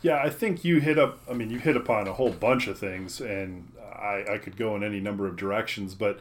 Yeah, 0.01 0.17
I 0.17 0.29
think 0.29 0.63
you 0.63 0.79
hit 0.79 0.97
up. 0.97 1.19
I 1.29 1.33
mean, 1.33 1.49
you 1.49 1.59
hit 1.59 1.77
upon 1.77 2.07
a 2.07 2.13
whole 2.13 2.31
bunch 2.31 2.67
of 2.67 2.77
things, 2.77 3.21
and 3.21 3.71
I, 3.95 4.25
I 4.33 4.37
could 4.39 4.57
go 4.57 4.75
in 4.75 4.83
any 4.83 4.99
number 4.99 5.27
of 5.27 5.35
directions. 5.35 5.93
But 5.93 6.19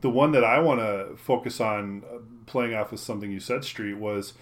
the 0.00 0.10
one 0.10 0.32
that 0.32 0.44
I 0.44 0.58
want 0.58 0.80
to 0.80 1.16
focus 1.16 1.60
on, 1.60 2.02
uh, 2.12 2.18
playing 2.46 2.74
off 2.74 2.92
of 2.92 2.98
something 2.98 3.30
you 3.30 3.40
said, 3.40 3.64
Street, 3.64 3.94
was 3.94 4.34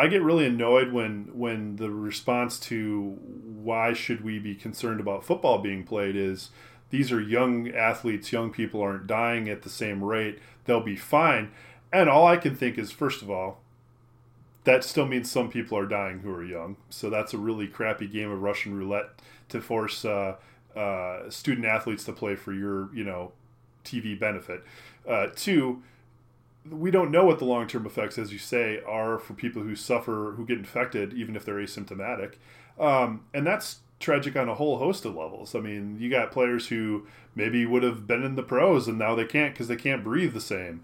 I 0.00 0.06
get 0.06 0.22
really 0.22 0.46
annoyed 0.46 0.92
when 0.92 1.28
when 1.34 1.76
the 1.76 1.90
response 1.90 2.58
to 2.60 3.18
why 3.44 3.92
should 3.92 4.24
we 4.24 4.38
be 4.38 4.54
concerned 4.54 4.98
about 4.98 5.26
football 5.26 5.58
being 5.58 5.84
played 5.84 6.16
is 6.16 6.48
these 6.88 7.12
are 7.12 7.20
young 7.20 7.70
athletes, 7.70 8.32
young 8.32 8.50
people 8.50 8.80
aren't 8.80 9.06
dying 9.06 9.46
at 9.50 9.60
the 9.60 9.68
same 9.68 10.02
rate, 10.02 10.38
they'll 10.64 10.80
be 10.80 10.96
fine. 10.96 11.50
And 11.92 12.08
all 12.08 12.26
I 12.26 12.38
can 12.38 12.56
think 12.56 12.78
is 12.78 12.90
first 12.90 13.20
of 13.20 13.30
all, 13.30 13.60
that 14.64 14.84
still 14.84 15.04
means 15.04 15.30
some 15.30 15.50
people 15.50 15.76
are 15.76 15.86
dying 15.86 16.20
who 16.20 16.32
are 16.32 16.44
young. 16.44 16.78
So 16.88 17.10
that's 17.10 17.34
a 17.34 17.38
really 17.38 17.68
crappy 17.68 18.06
game 18.06 18.30
of 18.30 18.40
Russian 18.40 18.78
roulette 18.78 19.10
to 19.50 19.60
force 19.60 20.06
uh, 20.06 20.36
uh, 20.74 21.28
student 21.28 21.66
athletes 21.66 22.04
to 22.04 22.14
play 22.14 22.36
for 22.36 22.54
your, 22.54 22.88
you 22.94 23.04
know, 23.04 23.32
TV 23.84 24.18
benefit. 24.18 24.64
Uh, 25.06 25.26
two, 25.36 25.82
we 26.68 26.90
don't 26.90 27.10
know 27.10 27.24
what 27.24 27.38
the 27.38 27.44
long 27.44 27.66
term 27.66 27.86
effects, 27.86 28.18
as 28.18 28.32
you 28.32 28.38
say, 28.38 28.80
are 28.86 29.18
for 29.18 29.34
people 29.34 29.62
who 29.62 29.76
suffer, 29.76 30.34
who 30.36 30.44
get 30.44 30.58
infected, 30.58 31.12
even 31.14 31.36
if 31.36 31.44
they're 31.44 31.56
asymptomatic. 31.56 32.34
Um, 32.78 33.24
and 33.32 33.46
that's 33.46 33.80
tragic 33.98 34.36
on 34.36 34.48
a 34.48 34.54
whole 34.54 34.78
host 34.78 35.04
of 35.04 35.14
levels. 35.14 35.54
I 35.54 35.60
mean, 35.60 35.98
you 35.98 36.08
got 36.08 36.32
players 36.32 36.68
who 36.68 37.06
maybe 37.34 37.66
would 37.66 37.82
have 37.82 38.06
been 38.06 38.22
in 38.22 38.34
the 38.36 38.42
pros 38.42 38.88
and 38.88 38.98
now 38.98 39.14
they 39.14 39.26
can't 39.26 39.52
because 39.52 39.68
they 39.68 39.76
can't 39.76 40.02
breathe 40.02 40.32
the 40.32 40.40
same 40.40 40.82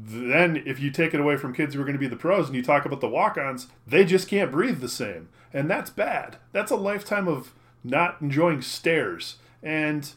then 0.00 0.62
if 0.64 0.78
you 0.78 0.90
take 0.90 1.12
it 1.12 1.20
away 1.20 1.36
from 1.36 1.52
kids 1.52 1.74
who 1.74 1.80
are 1.80 1.84
going 1.84 1.94
to 1.94 1.98
be 1.98 2.06
the 2.06 2.16
pros 2.16 2.46
and 2.46 2.54
you 2.54 2.62
talk 2.62 2.84
about 2.84 3.00
the 3.00 3.08
walk-ons, 3.08 3.66
they 3.86 4.04
just 4.04 4.28
can't 4.28 4.52
breathe 4.52 4.80
the 4.80 4.88
same. 4.88 5.28
And 5.52 5.68
that's 5.68 5.90
bad. 5.90 6.36
That's 6.52 6.70
a 6.70 6.76
lifetime 6.76 7.26
of 7.26 7.52
not 7.82 8.20
enjoying 8.20 8.62
stairs. 8.62 9.36
And 9.62 10.10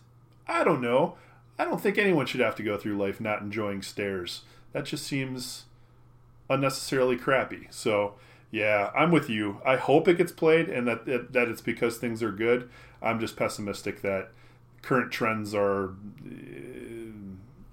I 0.48 0.63
don't 0.63 0.81
know. 0.81 1.15
I 1.58 1.65
don't 1.65 1.81
think 1.81 1.98
anyone 1.98 2.25
should 2.25 2.41
have 2.41 2.55
to 2.55 2.63
go 2.63 2.77
through 2.77 2.98
life 2.98 3.20
not 3.20 3.41
enjoying 3.41 3.81
stairs. 3.81 4.41
That 4.73 4.85
just 4.85 5.05
seems 5.05 5.65
unnecessarily 6.49 7.17
crappy. 7.17 7.67
So, 7.69 8.15
yeah, 8.51 8.91
I'm 8.95 9.11
with 9.11 9.29
you. 9.29 9.61
I 9.65 9.77
hope 9.77 10.07
it 10.07 10.17
gets 10.17 10.31
played 10.31 10.69
and 10.69 10.87
that 10.87 11.05
that, 11.05 11.33
that 11.33 11.47
it's 11.47 11.61
because 11.61 11.97
things 11.97 12.21
are 12.21 12.31
good. 12.31 12.69
I'm 13.01 13.19
just 13.19 13.35
pessimistic 13.35 14.01
that 14.01 14.29
current 14.81 15.11
trends 15.11 15.53
are 15.53 15.89
uh, 15.89 17.11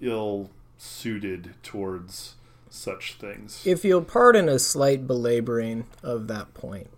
ill 0.01 0.49
suited 0.77 1.55
towards 1.63 2.35
such 2.69 3.13
things. 3.13 3.65
If 3.65 3.83
you'll 3.83 4.03
pardon 4.03 4.47
a 4.47 4.59
slight 4.59 5.07
belaboring 5.07 5.85
of 6.03 6.27
that 6.27 6.53
point, 6.53 6.89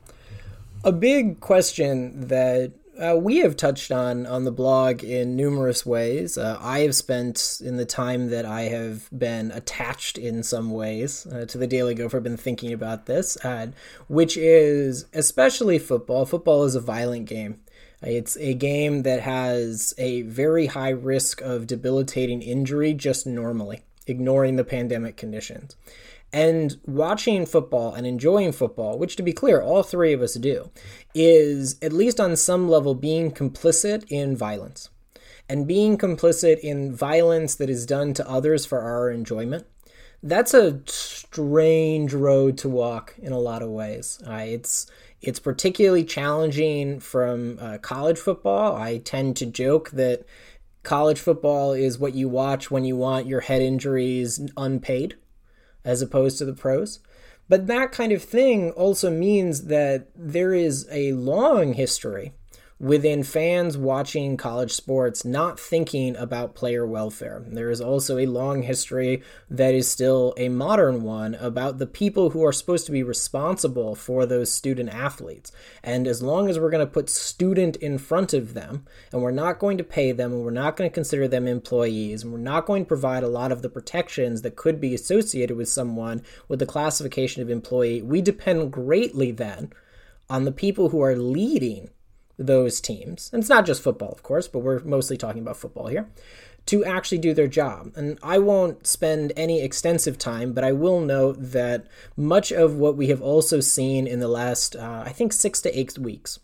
a 0.84 0.92
big 0.92 1.40
question 1.40 2.28
that 2.28 2.74
uh, 3.00 3.16
we 3.16 3.38
have 3.38 3.56
touched 3.56 3.92
on 3.92 4.26
on 4.26 4.44
the 4.44 4.52
blog 4.52 5.04
in 5.04 5.36
numerous 5.36 5.86
ways. 5.86 6.38
Uh, 6.38 6.58
I 6.60 6.80
have 6.80 6.96
spent 6.96 7.62
in 7.64 7.78
the 7.78 7.86
time 7.86 8.30
that 8.30 8.46
I 8.46 8.64
have 8.64 9.10
been 9.18 9.52
attached 9.52 10.18
in 10.18 10.44
some 10.44 10.72
ways 10.72 11.26
uh, 11.28 11.46
to 11.46 11.58
the 11.58 11.68
Daily 11.68 11.96
Gopher, 11.96 12.20
been 12.20 12.38
thinking 12.38 12.74
about 12.74 13.06
this, 13.06 13.38
uh, 13.46 13.68
which 14.08 14.38
is 14.38 15.06
especially 15.14 15.80
football. 15.80 16.26
Football 16.26 16.64
is 16.64 16.76
a 16.76 16.82
violent 16.82 17.28
game. 17.28 17.62
It's 18.02 18.36
a 18.38 18.54
game 18.56 19.04
that 19.04 19.22
has 19.22 19.94
a 19.98 20.24
very 20.24 20.66
high 20.66 20.90
risk 20.90 21.40
of 21.42 21.68
debilitating 21.68 22.42
injury 22.42 22.94
just 22.94 23.28
normally, 23.28 23.82
ignoring 24.08 24.56
the 24.56 24.64
pandemic 24.64 25.18
conditions. 25.18 25.76
And 26.34 26.78
watching 26.86 27.46
football 27.46 27.94
and 27.94 28.08
enjoying 28.08 28.54
football, 28.54 28.98
which 28.98 29.16
to 29.18 29.24
be 29.24 29.34
clear, 29.34 29.62
all 29.62 29.84
three 29.84 30.14
of 30.14 30.22
us 30.22 30.36
do, 30.36 30.72
is 31.14 31.78
at 31.82 31.92
least 31.92 32.20
on 32.20 32.36
some 32.36 32.70
level 32.70 32.96
being 32.96 33.32
complicit 33.32 34.06
in 34.10 34.38
violence. 34.38 34.90
And 35.50 35.68
being 35.68 35.98
complicit 35.98 36.60
in 36.60 36.96
violence 36.96 37.56
that 37.56 37.70
is 37.70 37.86
done 37.86 38.14
to 38.14 38.30
others 38.30 38.66
for 38.66 38.80
our 38.80 39.12
enjoyment. 39.12 39.68
That's 40.24 40.54
a 40.54 40.80
strange 40.86 42.14
road 42.14 42.58
to 42.60 42.70
walk 42.70 43.16
in 43.18 43.34
a 43.34 43.40
lot 43.40 43.62
of 43.62 43.70
ways. 43.70 44.22
Uh, 44.26 44.46
it's 44.48 44.86
it's 45.22 45.40
particularly 45.40 46.04
challenging 46.04 47.00
from 47.00 47.58
uh, 47.60 47.78
college 47.80 48.18
football. 48.18 48.76
I 48.76 49.00
tend 49.00 49.36
to 49.38 49.46
joke 49.46 49.92
that 49.92 50.26
college 50.84 51.20
football 51.20 51.74
is 51.74 52.00
what 52.00 52.16
you 52.16 52.28
watch 52.28 52.72
when 52.72 52.84
you 52.84 52.96
want 52.96 53.28
your 53.28 53.42
head 53.42 53.62
injuries 53.62 54.42
unpaid, 54.58 55.16
as 55.84 56.02
opposed 56.02 56.38
to 56.38 56.46
the 56.46 56.54
pros. 56.54 57.00
But 57.50 57.68
that 57.68 57.92
kind 57.92 58.12
of 58.12 58.24
thing 58.24 58.72
also 58.72 59.10
means 59.10 59.66
that 59.66 60.08
there 60.16 60.54
is 60.54 60.88
a 60.92 61.14
long 61.14 61.74
history 61.74 62.34
within 62.82 63.22
fans 63.22 63.78
watching 63.78 64.36
college 64.36 64.72
sports 64.72 65.24
not 65.24 65.60
thinking 65.60 66.16
about 66.16 66.56
player 66.56 66.84
welfare. 66.84 67.46
There 67.48 67.70
is 67.70 67.80
also 67.80 68.18
a 68.18 68.26
long 68.26 68.64
history 68.64 69.22
that 69.52 69.76
is 69.76 69.90
still 69.90 70.34
a 70.36 70.50
modern 70.50 71.04
one 71.04 71.36
about 71.36 71.78
the 71.78 71.86
people 71.86 72.32
who 72.32 72.44
are 72.44 72.52
supposed 72.52 72.88
to 72.88 72.92
be 72.92 73.04
responsible 73.04 73.94
for 73.94 74.26
those 74.26 74.52
student 74.52 74.90
athletes. 74.90 75.52
And 75.84 76.08
as 76.08 76.24
long 76.24 76.50
as 76.50 76.58
we're 76.58 76.72
going 76.72 76.84
to 76.84 76.92
put 76.92 77.08
student 77.08 77.76
in 77.76 78.00
front 78.00 78.34
of 78.34 78.56
them, 78.56 78.88
and 79.12 79.22
we're 79.22 79.30
not 79.30 79.60
going 79.60 79.78
to 79.78 79.84
pay 79.84 80.12
them, 80.12 80.34
and 80.34 80.44
we're 80.44 80.50
not 80.50 80.76
going 80.76 80.90
to 80.90 80.94
consider 80.94 81.28
them 81.28 81.48
employees, 81.48 82.24
and 82.24 82.34
we're 82.34 82.40
not 82.40 82.66
going 82.66 82.86
to 82.86 82.88
provide 82.88 83.22
a 83.22 83.28
lot 83.28 83.52
of 83.52 83.62
the 83.62 83.70
protections 83.70 84.42
that 84.42 84.56
could 84.56 84.82
be 84.82 84.96
associated 84.96 85.56
with 85.56 85.70
someone 85.70 86.24
with 86.48 86.58
the 86.58 86.66
classification 86.66 87.44
of 87.44 87.50
employee, 87.52 88.02
we 88.02 88.24
depend 88.24 88.72
greatly 88.72 89.30
then 89.30 89.72
on 90.32 90.46
the 90.46 90.52
people 90.52 90.90
who 90.90 91.04
are 91.04 91.16
leading 91.16 91.92
those 92.46 92.82
teams, 92.82 93.30
and 93.32 93.42
it's 93.42 93.50
not 93.50 93.66
just 93.66 93.82
football, 93.82 94.12
of 94.12 94.24
course, 94.24 94.48
but 94.48 94.60
we're 94.60 94.80
mostly 94.82 95.18
talking 95.18 95.42
about 95.42 95.58
football 95.58 95.88
here, 95.88 96.10
to 96.68 96.86
actually 96.86 97.18
do 97.18 97.34
their 97.34 97.48
job. 97.48 97.92
And 97.96 98.20
I 98.22 98.38
won't 98.38 98.86
spend 98.86 99.34
any 99.36 99.62
extensive 99.62 100.18
time, 100.18 100.54
but 100.54 100.64
I 100.64 100.72
will 100.72 101.02
note 101.02 101.38
that 101.40 101.88
much 102.16 102.52
of 102.52 102.76
what 102.76 102.96
we 102.96 103.08
have 103.08 103.22
also 103.22 103.60
seen 103.60 104.08
in 104.08 104.20
the 104.20 104.28
last, 104.28 104.76
uh, 104.76 105.04
I 105.06 105.12
think, 105.12 105.34
six 105.34 105.62
to 105.62 105.80
eight 105.80 105.98
weeks, 105.98 106.40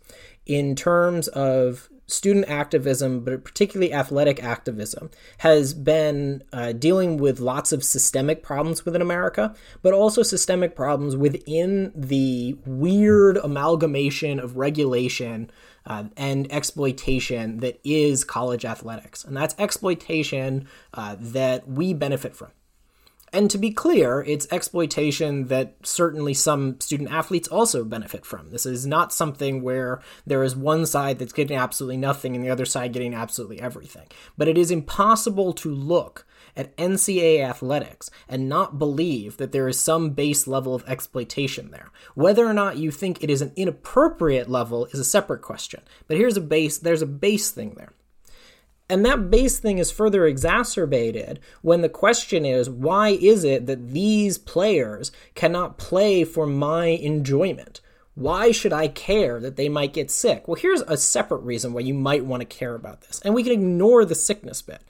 in 0.45 0.75
terms 0.75 1.27
of 1.29 1.89
student 2.09 2.47
activism, 2.47 3.19
but 3.19 3.43
particularly 3.43 3.93
athletic 3.93 4.41
activism, 4.41 5.11
has 5.39 5.73
been 5.73 6.41
uh, 6.53 6.71
dealing 6.71 7.17
with 7.17 7.41
lots 7.41 7.73
of 7.73 7.83
systemic 7.83 8.41
problems 8.41 8.85
within 8.85 9.01
America, 9.01 9.53
but 9.81 9.93
also 9.93 10.23
systemic 10.23 10.73
problems 10.73 11.17
within 11.17 11.91
the 11.93 12.57
weird 12.65 13.35
amalgamation 13.37 14.39
of 14.39 14.55
regulation 14.55 15.51
uh, 15.87 16.03
and 16.15 16.51
exploitation 16.51 17.57
that 17.57 17.79
is 17.83 18.23
college 18.23 18.65
athletics. 18.65 19.23
And 19.23 19.35
that's 19.35 19.55
exploitation 19.57 20.67
uh, 20.93 21.15
that 21.19 21.67
we 21.67 21.93
benefit 21.93 22.35
from. 22.35 22.51
And 23.33 23.51
to 23.51 23.57
be 23.57 23.71
clear, 23.71 24.21
it's 24.21 24.47
exploitation 24.51 25.47
that 25.47 25.75
certainly 25.83 26.33
some 26.33 26.79
student 26.79 27.11
athletes 27.11 27.47
also 27.47 27.83
benefit 27.83 28.25
from. 28.25 28.51
This 28.51 28.65
is 28.65 28.85
not 28.85 29.11
something 29.11 29.61
where 29.61 30.01
there 30.25 30.43
is 30.43 30.55
one 30.55 30.85
side 30.85 31.19
that's 31.19 31.33
getting 31.33 31.57
absolutely 31.57 31.97
nothing 31.97 32.35
and 32.35 32.43
the 32.43 32.49
other 32.49 32.65
side 32.65 32.93
getting 32.93 33.13
absolutely 33.13 33.59
everything. 33.59 34.07
But 34.37 34.47
it 34.47 34.57
is 34.57 34.71
impossible 34.71 35.53
to 35.53 35.73
look 35.73 36.25
at 36.57 36.75
NCAA 36.75 37.41
athletics 37.41 38.09
and 38.27 38.49
not 38.49 38.79
believe 38.79 39.37
that 39.37 39.51
there 39.51 39.67
is 39.67 39.79
some 39.79 40.09
base 40.09 40.47
level 40.47 40.75
of 40.75 40.83
exploitation 40.87 41.71
there. 41.71 41.89
Whether 42.15 42.45
or 42.45 42.53
not 42.53 42.77
you 42.77 42.91
think 42.91 43.23
it 43.23 43.29
is 43.29 43.41
an 43.41 43.53
inappropriate 43.55 44.49
level 44.49 44.87
is 44.87 44.99
a 44.99 45.05
separate 45.05 45.41
question. 45.41 45.81
But 46.07 46.17
here's 46.17 46.35
a 46.37 46.41
base 46.41 46.77
there's 46.77 47.01
a 47.01 47.07
base 47.07 47.51
thing 47.51 47.75
there. 47.77 47.93
And 48.89 49.05
that 49.05 49.29
base 49.29 49.59
thing 49.59 49.79
is 49.79 49.91
further 49.91 50.25
exacerbated 50.25 51.39
when 51.61 51.81
the 51.81 51.89
question 51.89 52.45
is 52.45 52.69
why 52.69 53.09
is 53.09 53.43
it 53.43 53.65
that 53.65 53.89
these 53.91 54.37
players 54.37 55.11
cannot 55.35 55.77
play 55.77 56.23
for 56.23 56.47
my 56.47 56.87
enjoyment? 56.87 57.81
Why 58.15 58.51
should 58.51 58.73
I 58.73 58.87
care 58.87 59.39
that 59.39 59.57
they 59.57 59.69
might 59.69 59.93
get 59.93 60.09
sick? 60.09 60.47
Well, 60.47 60.55
here's 60.55 60.81
a 60.81 60.97
separate 60.97 61.43
reason 61.43 61.73
why 61.73 61.81
you 61.81 61.93
might 61.93 62.25
want 62.25 62.41
to 62.41 62.45
care 62.45 62.73
about 62.73 63.01
this. 63.01 63.21
And 63.23 63.35
we 63.35 63.43
can 63.43 63.51
ignore 63.51 64.05
the 64.05 64.15
sickness 64.15 64.61
bit 64.63 64.81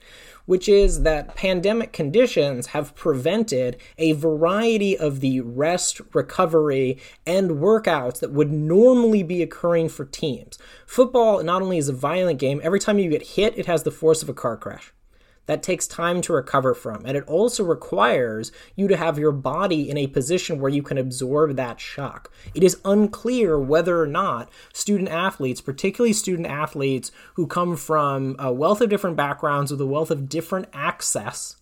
which 0.48 0.66
is 0.66 1.02
that 1.02 1.36
pandemic 1.36 1.92
conditions 1.92 2.68
have 2.68 2.94
prevented 2.94 3.76
a 3.98 4.12
variety 4.12 4.96
of 4.96 5.20
the 5.20 5.42
rest, 5.42 6.00
recovery, 6.14 6.96
and 7.26 7.50
workouts 7.50 8.20
that 8.20 8.32
would 8.32 8.50
normally 8.50 9.22
be 9.22 9.42
occurring 9.42 9.90
for 9.90 10.06
teams. 10.06 10.58
Football 10.86 11.42
not 11.42 11.60
only 11.60 11.76
is 11.76 11.90
a 11.90 11.92
violent 11.92 12.38
game, 12.38 12.62
every 12.64 12.80
time 12.80 12.98
you 12.98 13.10
get 13.10 13.22
hit, 13.22 13.58
it 13.58 13.66
has 13.66 13.82
the 13.82 13.90
force 13.90 14.22
of 14.22 14.30
a 14.30 14.34
car 14.34 14.56
crash 14.56 14.90
that 15.48 15.62
takes 15.62 15.86
time 15.88 16.20
to 16.20 16.34
recover 16.34 16.74
from. 16.74 17.04
And 17.06 17.16
it 17.16 17.24
also 17.26 17.64
requires 17.64 18.52
you 18.76 18.86
to 18.86 18.96
have 18.98 19.18
your 19.18 19.32
body 19.32 19.88
in 19.88 19.96
a 19.96 20.06
position 20.06 20.60
where 20.60 20.70
you 20.70 20.82
can 20.82 20.98
absorb 20.98 21.56
that 21.56 21.80
shock. 21.80 22.30
It 22.54 22.62
is 22.62 22.78
unclear 22.84 23.58
whether 23.58 24.00
or 24.00 24.06
not 24.06 24.50
student 24.74 25.08
athletes, 25.08 25.62
particularly 25.62 26.12
student 26.12 26.46
athletes 26.46 27.10
who 27.34 27.46
come 27.46 27.76
from 27.76 28.36
a 28.38 28.52
wealth 28.52 28.82
of 28.82 28.90
different 28.90 29.16
backgrounds 29.16 29.70
with 29.70 29.80
a 29.80 29.86
wealth 29.86 30.10
of 30.10 30.28
different 30.28 30.68
access 30.74 31.56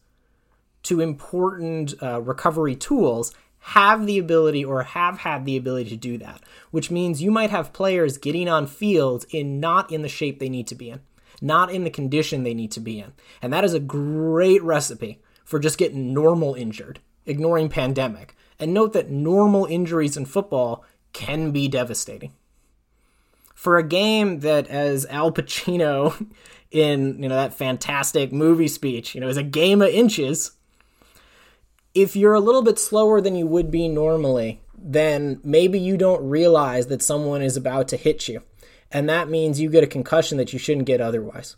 to 0.83 1.01
important 1.01 1.95
uh, 2.03 2.21
recovery 2.21 2.75
tools, 2.75 3.33
have 3.59 4.07
the 4.07 4.19
ability 4.19 4.65
or 4.65 4.83
have 4.83 5.19
had 5.19 5.45
the 5.45 5.57
ability 5.57 5.91
to 5.91 5.97
do 5.97 6.19
that, 6.19 6.41
which 6.73 6.91
means 6.91 7.23
you 7.23 7.31
might 7.31 7.51
have 7.51 7.73
players 7.73 8.19
getting 8.19 8.49
on 8.49 8.67
fields 8.67 9.27
in 9.31 9.61
not 9.61 9.93
in 9.93 10.03
the 10.03 10.09
shape 10.09 10.41
they 10.41 10.49
need 10.49 10.67
to 10.67 10.75
be 10.75 10.91
in 10.91 11.01
not 11.41 11.71
in 11.71 11.85
the 11.85 11.91
condition 11.91 12.43
they 12.43 12.55
need 12.55 12.73
to 12.73 12.81
be 12.81 13.01
in. 13.01 13.13
And 13.43 13.53
that 13.53 13.65
is 13.65 13.75
a 13.75 13.81
great 13.81 14.63
recipe 14.63 15.21
for 15.45 15.59
just 15.59 15.79
getting 15.79 16.13
normal 16.13 16.55
injured, 16.55 17.01
ignoring 17.25 17.69
pandemic. 17.69 18.35
And 18.59 18.73
note 18.73 18.93
that 18.95 19.11
normal 19.11 19.67
injuries 19.67 20.17
in 20.17 20.25
football 20.25 20.85
can 21.13 21.51
be 21.51 21.69
devastating. 21.69 22.33
For 23.55 23.79
a 23.79 23.83
game 23.83 24.41
that, 24.41 24.67
as 24.69 25.07
Al 25.07 25.33
Pacino 25.33 26.27
in 26.71 27.23
you 27.23 27.29
know 27.29 27.37
that 27.37 27.55
fantastic 27.55 28.33
movie 28.33 28.69
speech, 28.69 29.15
you 29.15 29.21
know, 29.21 29.29
is 29.29 29.37
a 29.37 29.43
game 29.43 29.81
of 29.81 29.89
inches. 29.89 30.53
If 31.95 32.17
you're 32.17 32.35
a 32.35 32.41
little 32.41 32.63
bit 32.63 32.79
slower 32.79 33.21
than 33.21 33.37
you 33.37 33.47
would 33.47 33.71
be 33.71 33.89
normally, 33.89 34.61
then 34.77 35.41
maybe 35.43 35.79
you 35.79 35.97
don't 35.97 36.29
realize 36.29 36.89
that 36.89 37.03
someone 37.03 37.41
is 37.41 37.57
about 37.57 37.89
to 37.89 37.97
hit 37.97 38.29
you 38.29 38.43
and 38.97 39.11
that 39.11 39.29
means 39.29 39.61
you 39.61 39.69
get 39.69 39.85
a 39.85 39.87
concussion 39.87 40.39
that 40.39 40.55
you 40.55 40.59
shouldn't 40.59 40.87
get 40.87 41.03
otherwise. 41.03 41.57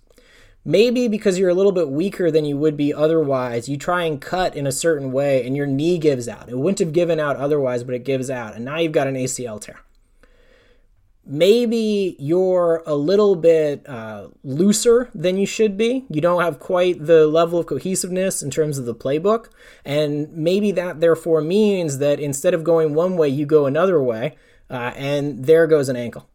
Maybe 0.65 1.07
because 1.07 1.39
you're 1.39 1.49
a 1.49 1.55
little 1.55 1.71
bit 1.71 1.89
weaker 1.89 2.33
than 2.33 2.45
you 2.45 2.57
would 2.57 2.77
be 2.77 2.93
otherwise, 2.93 3.69
you 3.69 3.77
try 3.77 4.03
and 4.03 4.21
cut 4.21 4.57
in 4.57 4.67
a 4.67 4.73
certain 4.73 5.13
way 5.13 5.47
and 5.47 5.57
your 5.57 5.69
knee 5.69 5.99
gives 5.99 6.27
out. 6.27 6.49
It 6.49 6.59
wouldn't 6.59 6.81
have 6.81 6.93
given 6.93 7.21
out 7.21 7.37
otherwise, 7.37 7.85
but 7.85 7.95
it 7.95 8.03
gives 8.03 8.29
out, 8.29 8.57
and 8.57 8.65
now 8.65 8.79
you've 8.79 8.91
got 8.91 9.07
an 9.07 9.15
ACL 9.15 9.61
tear. 9.61 9.79
Maybe 11.25 12.17
you're 12.19 12.83
a 12.87 12.97
little 12.97 13.37
bit 13.37 13.89
uh, 13.89 14.31
looser 14.43 15.09
than 15.15 15.37
you 15.37 15.47
should 15.47 15.77
be. 15.77 16.07
You 16.11 16.21
don't 16.21 16.43
have 16.43 16.59
quite 16.59 17.07
the 17.07 17.29
level 17.29 17.61
of 17.61 17.67
cohesiveness 17.67 18.43
in 18.43 18.51
terms 18.51 18.79
of 18.79 18.85
the 18.85 18.97
playbook. 18.97 19.49
And 19.85 20.33
maybe 20.33 20.73
that 20.73 20.99
therefore 20.99 21.41
means 21.41 21.99
that 21.99 22.19
instead 22.19 22.53
of 22.53 22.65
going 22.65 22.95
one 22.95 23.17
way, 23.17 23.29
you 23.29 23.47
go 23.47 23.67
another 23.67 24.03
way, 24.03 24.37
uh, 24.69 24.93
and 24.97 25.45
there 25.45 25.69
goes 25.69 25.89
an 25.89 25.95
ankle 25.95 26.29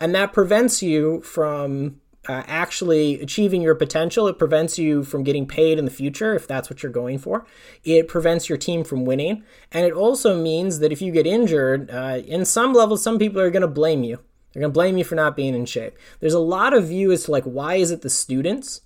and 0.00 0.14
that 0.14 0.32
prevents 0.32 0.82
you 0.82 1.20
from 1.20 2.00
uh, 2.28 2.42
actually 2.46 3.20
achieving 3.20 3.62
your 3.62 3.74
potential. 3.74 4.28
It 4.28 4.38
prevents 4.38 4.78
you 4.78 5.04
from 5.04 5.24
getting 5.24 5.46
paid 5.46 5.78
in 5.78 5.84
the 5.84 5.90
future 5.90 6.34
if 6.34 6.46
that's 6.46 6.68
what 6.68 6.82
you're 6.82 6.92
going 6.92 7.18
for. 7.18 7.46
It 7.84 8.08
prevents 8.08 8.48
your 8.48 8.58
team 8.58 8.84
from 8.84 9.04
winning. 9.04 9.42
And 9.72 9.86
it 9.86 9.92
also 9.92 10.40
means 10.40 10.80
that 10.80 10.92
if 10.92 11.00
you 11.00 11.12
get 11.12 11.26
injured, 11.26 11.90
uh, 11.90 12.22
in 12.26 12.44
some 12.44 12.72
levels, 12.72 13.02
some 13.02 13.18
people 13.18 13.40
are 13.40 13.50
going 13.50 13.62
to 13.62 13.68
blame 13.68 14.04
you. 14.04 14.18
They're 14.52 14.60
going 14.60 14.72
to 14.72 14.74
blame 14.74 14.98
you 14.98 15.04
for 15.04 15.14
not 15.14 15.36
being 15.36 15.54
in 15.54 15.64
shape. 15.64 15.96
There's 16.18 16.34
a 16.34 16.40
lot 16.40 16.74
of 16.74 16.88
view 16.88 17.12
as 17.12 17.24
to 17.24 17.30
like, 17.30 17.44
why 17.44 17.76
is 17.76 17.90
it 17.90 18.02
the 18.02 18.10
students? 18.10 18.82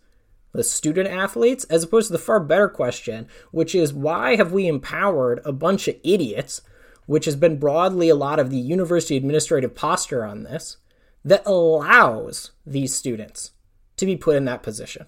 The 0.52 0.62
student 0.62 1.09
athletes, 1.09 1.64
as 1.64 1.83
opposed 1.83 2.09
to 2.09 2.12
the 2.12 2.18
far 2.18 2.38
better 2.38 2.68
question, 2.68 3.26
which 3.50 3.75
is 3.75 3.92
why 3.92 4.37
have 4.37 4.52
we 4.52 4.68
empowered 4.68 5.40
a 5.44 5.52
bunch 5.52 5.88
of 5.88 5.97
idiots, 6.04 6.61
which 7.06 7.25
has 7.25 7.35
been 7.35 7.59
broadly 7.59 8.09
a 8.09 8.14
lot 8.14 8.38
of 8.38 8.50
the 8.50 8.59
university 8.59 9.16
administrative 9.16 9.75
posture 9.75 10.25
on 10.25 10.44
this, 10.44 10.76
that 11.24 11.46
allows 11.46 12.52
these 12.66 12.94
students 12.94 13.52
to 13.96 14.06
be 14.06 14.16
put 14.16 14.36
in 14.36 14.44
that 14.44 14.62
position. 14.62 15.06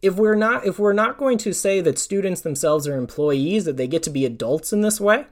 If 0.00 0.16
we're 0.16 0.34
not 0.34 0.66
if 0.66 0.78
we're 0.78 0.94
not 0.94 1.18
going 1.18 1.36
to 1.38 1.52
say 1.52 1.80
that 1.82 1.98
students 1.98 2.40
themselves 2.40 2.88
are 2.88 2.96
employees 2.96 3.64
that 3.66 3.76
they 3.76 3.86
get 3.86 4.02
to 4.04 4.10
be 4.10 4.24
adults 4.24 4.72
in 4.72 4.80
this 4.80 5.00
way 5.00 5.26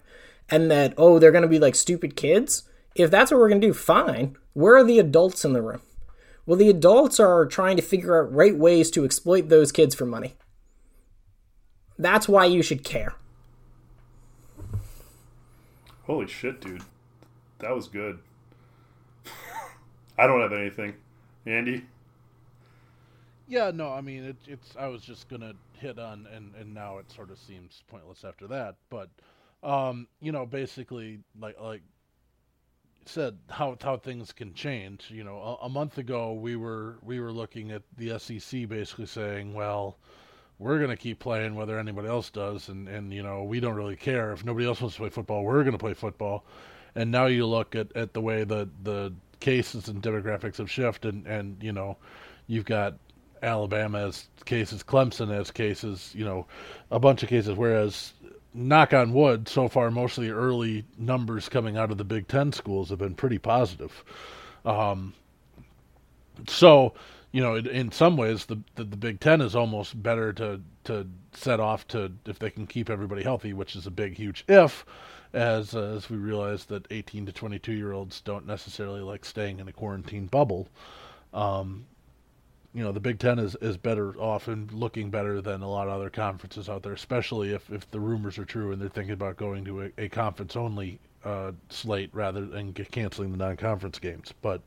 and 0.50 0.70
that 0.70 0.92
oh 0.98 1.18
they're 1.18 1.32
going 1.32 1.42
to 1.42 1.48
be 1.48 1.58
like 1.58 1.74
stupid 1.74 2.16
kids, 2.16 2.68
if 2.94 3.10
that's 3.10 3.30
what 3.30 3.40
we're 3.40 3.48
going 3.48 3.60
to 3.60 3.66
do 3.66 3.72
fine. 3.72 4.36
Where 4.52 4.76
are 4.76 4.84
the 4.84 4.98
adults 4.98 5.44
in 5.44 5.54
the 5.54 5.62
room? 5.62 5.80
Well, 6.44 6.58
the 6.58 6.70
adults 6.70 7.20
are 7.20 7.46
trying 7.46 7.76
to 7.76 7.82
figure 7.82 8.22
out 8.22 8.32
right 8.32 8.56
ways 8.56 8.90
to 8.92 9.04
exploit 9.04 9.48
those 9.48 9.70
kids 9.70 9.94
for 9.94 10.06
money. 10.06 10.34
That's 11.98 12.28
why 12.28 12.46
you 12.46 12.62
should 12.62 12.84
care. 12.84 13.14
Holy 16.04 16.26
shit, 16.26 16.60
dude. 16.60 16.82
That 17.58 17.74
was 17.74 17.86
good. 17.86 18.20
I 20.18 20.26
don't 20.26 20.40
have 20.40 20.52
anything. 20.52 20.94
Andy? 21.46 21.84
Yeah, 23.46 23.70
no, 23.72 23.90
I 23.90 24.02
mean 24.02 24.24
it, 24.24 24.36
it's. 24.46 24.74
I 24.78 24.88
was 24.88 25.02
just 25.02 25.28
gonna 25.28 25.54
hit 25.74 25.98
on, 25.98 26.26
and 26.34 26.54
and 26.60 26.74
now 26.74 26.98
it 26.98 27.10
sort 27.10 27.30
of 27.30 27.38
seems 27.38 27.82
pointless 27.88 28.24
after 28.24 28.46
that. 28.48 28.76
But, 28.90 29.08
um, 29.62 30.06
you 30.20 30.32
know, 30.32 30.44
basically, 30.44 31.20
like 31.40 31.58
like 31.58 31.82
said, 33.06 33.38
how 33.48 33.78
how 33.82 33.96
things 33.96 34.32
can 34.32 34.52
change. 34.52 35.06
You 35.08 35.24
know, 35.24 35.58
a, 35.62 35.66
a 35.66 35.68
month 35.70 35.96
ago 35.96 36.34
we 36.34 36.56
were 36.56 36.98
we 37.02 37.20
were 37.20 37.32
looking 37.32 37.70
at 37.70 37.82
the 37.96 38.18
SEC 38.18 38.68
basically 38.68 39.06
saying, 39.06 39.54
well, 39.54 39.96
we're 40.58 40.78
to 40.86 40.96
keep 40.96 41.18
playing 41.18 41.54
whether 41.54 41.78
anybody 41.78 42.08
else 42.08 42.30
does 42.30 42.68
and 42.68 42.88
and 42.88 43.12
you 43.12 43.22
know 43.22 43.44
we 43.44 43.60
don't 43.60 43.74
really 43.74 43.96
care 43.96 44.32
if 44.32 44.44
nobody 44.44 44.66
else 44.66 44.80
wants 44.80 44.96
to 44.96 45.02
play 45.02 45.10
football 45.10 45.44
we're 45.44 45.62
to 45.64 45.78
play 45.78 45.94
football 45.94 46.44
and 46.94 47.10
now 47.10 47.26
you 47.26 47.46
look 47.46 47.76
at, 47.76 47.94
at 47.96 48.12
the 48.12 48.20
way 48.20 48.44
the 48.44 48.68
the 48.82 49.12
cases 49.40 49.88
and 49.88 50.02
demographics 50.02 50.56
have 50.56 50.70
shifted, 50.70 51.14
and, 51.14 51.26
and 51.26 51.62
you 51.62 51.72
know, 51.72 51.96
you've 52.46 52.64
got 52.64 52.94
Alabama 53.42 54.06
as 54.06 54.28
cases, 54.44 54.82
Clemson 54.82 55.30
as 55.30 55.50
cases, 55.50 56.12
you 56.14 56.24
know, 56.24 56.46
a 56.90 56.98
bunch 56.98 57.22
of 57.22 57.28
cases. 57.28 57.56
Whereas, 57.56 58.12
knock 58.54 58.92
on 58.92 59.12
wood, 59.12 59.48
so 59.48 59.68
far, 59.68 59.90
most 59.90 60.18
of 60.18 60.24
the 60.24 60.30
early 60.30 60.84
numbers 60.96 61.48
coming 61.48 61.76
out 61.76 61.90
of 61.90 61.98
the 61.98 62.04
Big 62.04 62.28
Ten 62.28 62.52
schools 62.52 62.90
have 62.90 62.98
been 62.98 63.14
pretty 63.14 63.38
positive. 63.38 64.04
Um, 64.64 65.14
so, 66.46 66.94
you 67.32 67.42
know, 67.42 67.56
in 67.56 67.92
some 67.92 68.16
ways, 68.16 68.46
the, 68.46 68.58
the, 68.74 68.84
the 68.84 68.96
Big 68.96 69.20
Ten 69.20 69.40
is 69.40 69.54
almost 69.54 70.02
better 70.02 70.32
to 70.34 70.60
to 70.84 71.06
set 71.32 71.60
off 71.60 71.86
to 71.88 72.10
if 72.26 72.38
they 72.38 72.50
can 72.50 72.66
keep 72.66 72.88
everybody 72.88 73.22
healthy, 73.22 73.52
which 73.52 73.76
is 73.76 73.86
a 73.86 73.90
big, 73.90 74.16
huge 74.16 74.44
if 74.48 74.84
as 75.32 75.74
uh, 75.74 75.94
as 75.96 76.08
we 76.08 76.16
realize 76.16 76.64
that 76.66 76.86
18 76.90 77.26
to 77.26 77.32
22 77.32 77.72
year 77.72 77.92
olds 77.92 78.20
don't 78.20 78.46
necessarily 78.46 79.00
like 79.00 79.24
staying 79.24 79.60
in 79.60 79.68
a 79.68 79.72
quarantine 79.72 80.26
bubble. 80.26 80.68
Um, 81.34 81.86
you 82.74 82.84
know, 82.84 82.92
the 82.92 83.00
Big 83.00 83.18
Ten 83.18 83.38
is, 83.38 83.56
is 83.60 83.76
better 83.76 84.14
off 84.20 84.46
and 84.48 84.70
looking 84.72 85.10
better 85.10 85.40
than 85.40 85.62
a 85.62 85.68
lot 85.68 85.88
of 85.88 85.94
other 85.94 86.10
conferences 86.10 86.68
out 86.68 86.82
there, 86.82 86.92
especially 86.92 87.52
if, 87.52 87.70
if 87.72 87.90
the 87.90 87.98
rumors 87.98 88.38
are 88.38 88.44
true 88.44 88.72
and 88.72 88.80
they're 88.80 88.88
thinking 88.90 89.14
about 89.14 89.36
going 89.36 89.64
to 89.64 89.82
a, 89.82 89.90
a 89.98 90.08
conference 90.08 90.54
only 90.54 90.98
uh, 91.24 91.52
slate 91.70 92.10
rather 92.12 92.44
than 92.44 92.72
canceling 92.74 93.32
the 93.32 93.38
non 93.38 93.56
conference 93.56 93.98
games. 93.98 94.32
But, 94.42 94.62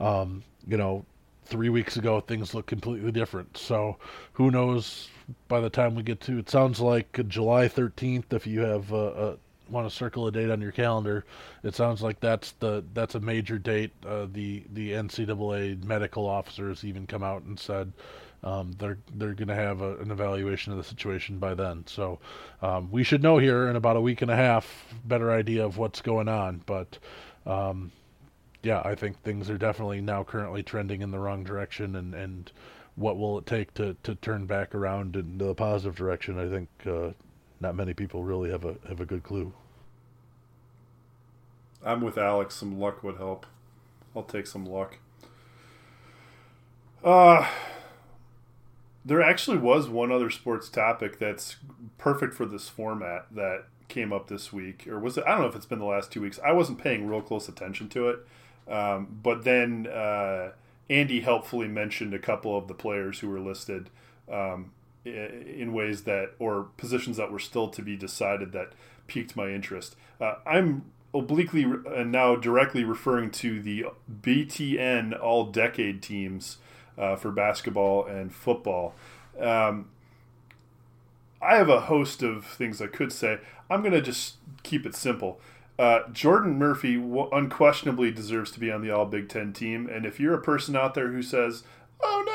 um, 0.00 0.42
you 0.66 0.76
know, 0.76 1.04
three 1.44 1.68
weeks 1.68 1.96
ago 1.96 2.20
things 2.20 2.54
look 2.54 2.66
completely 2.66 3.12
different. 3.12 3.56
So 3.56 3.96
who 4.32 4.50
knows 4.50 5.08
by 5.48 5.60
the 5.60 5.70
time 5.70 5.94
we 5.94 6.02
get 6.02 6.20
to 6.22 6.38
it 6.38 6.48
sounds 6.48 6.80
like 6.80 7.20
July 7.28 7.68
13th 7.68 8.32
if 8.32 8.46
you 8.46 8.60
have 8.60 8.92
a, 8.92 9.38
want 9.68 9.88
to 9.88 9.94
circle 9.94 10.26
a 10.26 10.32
date 10.32 10.50
on 10.50 10.60
your 10.60 10.72
calendar, 10.72 11.24
it 11.62 11.74
sounds 11.74 12.02
like 12.02 12.20
that's 12.20 12.52
the 12.52 12.84
that's 12.92 13.14
a 13.14 13.20
major 13.20 13.58
date. 13.58 13.92
Uh, 14.06 14.26
the 14.30 14.64
the 14.72 14.92
NCAA 14.92 15.82
medical 15.84 16.26
officers 16.26 16.84
even 16.84 17.06
come 17.06 17.22
out 17.22 17.42
and 17.42 17.58
said 17.58 17.92
um, 18.44 18.72
they're 18.78 18.98
they're 19.14 19.32
going 19.32 19.48
to 19.48 19.54
have 19.54 19.80
a, 19.80 19.96
an 19.96 20.10
evaluation 20.10 20.72
of 20.72 20.78
the 20.78 20.84
situation 20.84 21.38
by 21.38 21.54
then. 21.54 21.84
So 21.86 22.20
um, 22.62 22.90
we 22.90 23.02
should 23.02 23.22
know 23.22 23.38
here 23.38 23.68
in 23.68 23.76
about 23.76 23.96
a 23.96 24.00
week 24.00 24.22
and 24.22 24.30
a 24.30 24.36
half 24.36 24.94
better 25.04 25.32
idea 25.32 25.64
of 25.64 25.78
what's 25.78 26.02
going 26.02 26.28
on. 26.28 26.62
But 26.66 26.98
um, 27.46 27.90
yeah, 28.62 28.82
I 28.84 28.94
think 28.94 29.20
things 29.22 29.48
are 29.48 29.58
definitely 29.58 30.02
now 30.02 30.24
currently 30.24 30.62
trending 30.62 31.00
in 31.00 31.10
the 31.10 31.18
wrong 31.18 31.42
direction, 31.42 31.96
and 31.96 32.14
and 32.14 32.52
what 32.96 33.16
will 33.16 33.38
it 33.38 33.46
take 33.46 33.72
to 33.74 33.96
to 34.02 34.14
turn 34.16 34.44
back 34.44 34.74
around 34.74 35.16
in 35.16 35.38
the 35.38 35.54
positive 35.54 35.96
direction? 35.96 36.38
I 36.38 36.48
think. 36.48 36.68
Uh, 36.86 37.12
not 37.64 37.74
many 37.74 37.94
people 37.94 38.22
really 38.22 38.50
have 38.50 38.64
a 38.64 38.76
have 38.88 39.00
a 39.00 39.06
good 39.06 39.22
clue. 39.22 39.52
I'm 41.82 42.02
with 42.02 42.18
Alex. 42.18 42.54
Some 42.54 42.78
luck 42.78 43.02
would 43.02 43.16
help. 43.16 43.46
I'll 44.14 44.22
take 44.22 44.46
some 44.46 44.66
luck. 44.66 44.98
Uh 47.02 47.48
there 49.04 49.20
actually 49.20 49.58
was 49.58 49.88
one 49.88 50.10
other 50.10 50.30
sports 50.30 50.68
topic 50.68 51.18
that's 51.18 51.56
perfect 51.98 52.34
for 52.34 52.46
this 52.46 52.68
format 52.68 53.26
that 53.30 53.64
came 53.88 54.12
up 54.12 54.28
this 54.28 54.50
week, 54.52 54.86
or 54.86 54.98
was 54.98 55.18
it? 55.18 55.24
I 55.26 55.32
don't 55.32 55.42
know 55.42 55.48
if 55.48 55.56
it's 55.56 55.66
been 55.66 55.78
the 55.78 55.84
last 55.84 56.10
two 56.10 56.22
weeks. 56.22 56.38
I 56.44 56.52
wasn't 56.52 56.78
paying 56.78 57.06
real 57.06 57.20
close 57.20 57.48
attention 57.48 57.88
to 57.90 58.08
it, 58.08 58.26
um, 58.70 59.18
but 59.22 59.44
then 59.44 59.86
uh, 59.86 60.52
Andy 60.88 61.20
helpfully 61.20 61.68
mentioned 61.68 62.14
a 62.14 62.18
couple 62.18 62.56
of 62.56 62.66
the 62.66 62.74
players 62.74 63.18
who 63.20 63.28
were 63.28 63.40
listed 63.40 63.90
um, 64.30 64.72
in 65.04 65.72
ways 65.72 66.02
that, 66.02 66.32
or 66.38 66.68
positions 66.76 67.16
that 67.16 67.30
were 67.30 67.38
still 67.38 67.68
to 67.68 67.82
be 67.82 67.96
decided 67.96 68.52
that 68.52 68.72
piqued 69.06 69.36
my 69.36 69.50
interest. 69.50 69.96
Uh, 70.20 70.36
I'm 70.46 70.90
obliquely 71.12 71.62
and 71.62 72.10
now 72.10 72.36
directly 72.36 72.84
referring 72.84 73.30
to 73.30 73.60
the 73.60 73.86
BTN 74.22 75.20
All 75.20 75.46
Decade 75.46 76.02
teams 76.02 76.58
uh, 76.98 77.16
for 77.16 77.30
basketball 77.30 78.06
and 78.06 78.34
football. 78.34 78.94
Um, 79.38 79.90
I 81.40 81.56
have 81.56 81.68
a 81.68 81.82
host 81.82 82.22
of 82.22 82.46
things 82.46 82.80
I 82.80 82.86
could 82.86 83.12
say. 83.12 83.38
I'm 83.70 83.80
going 83.80 83.92
to 83.92 84.00
just 84.00 84.36
keep 84.62 84.86
it 84.86 84.94
simple. 84.94 85.40
Uh, 85.78 86.00
Jordan 86.12 86.58
Murphy 86.58 86.94
unquestionably 87.32 88.10
deserves 88.10 88.50
to 88.52 88.60
be 88.60 88.70
on 88.70 88.80
the 88.80 88.90
All 88.90 89.06
Big 89.06 89.28
Ten 89.28 89.52
team. 89.52 89.88
And 89.88 90.06
if 90.06 90.20
you're 90.20 90.34
a 90.34 90.40
person 90.40 90.76
out 90.76 90.94
there 90.94 91.10
who 91.10 91.22
says, 91.22 91.64
oh 92.00 92.22
no, 92.26 92.33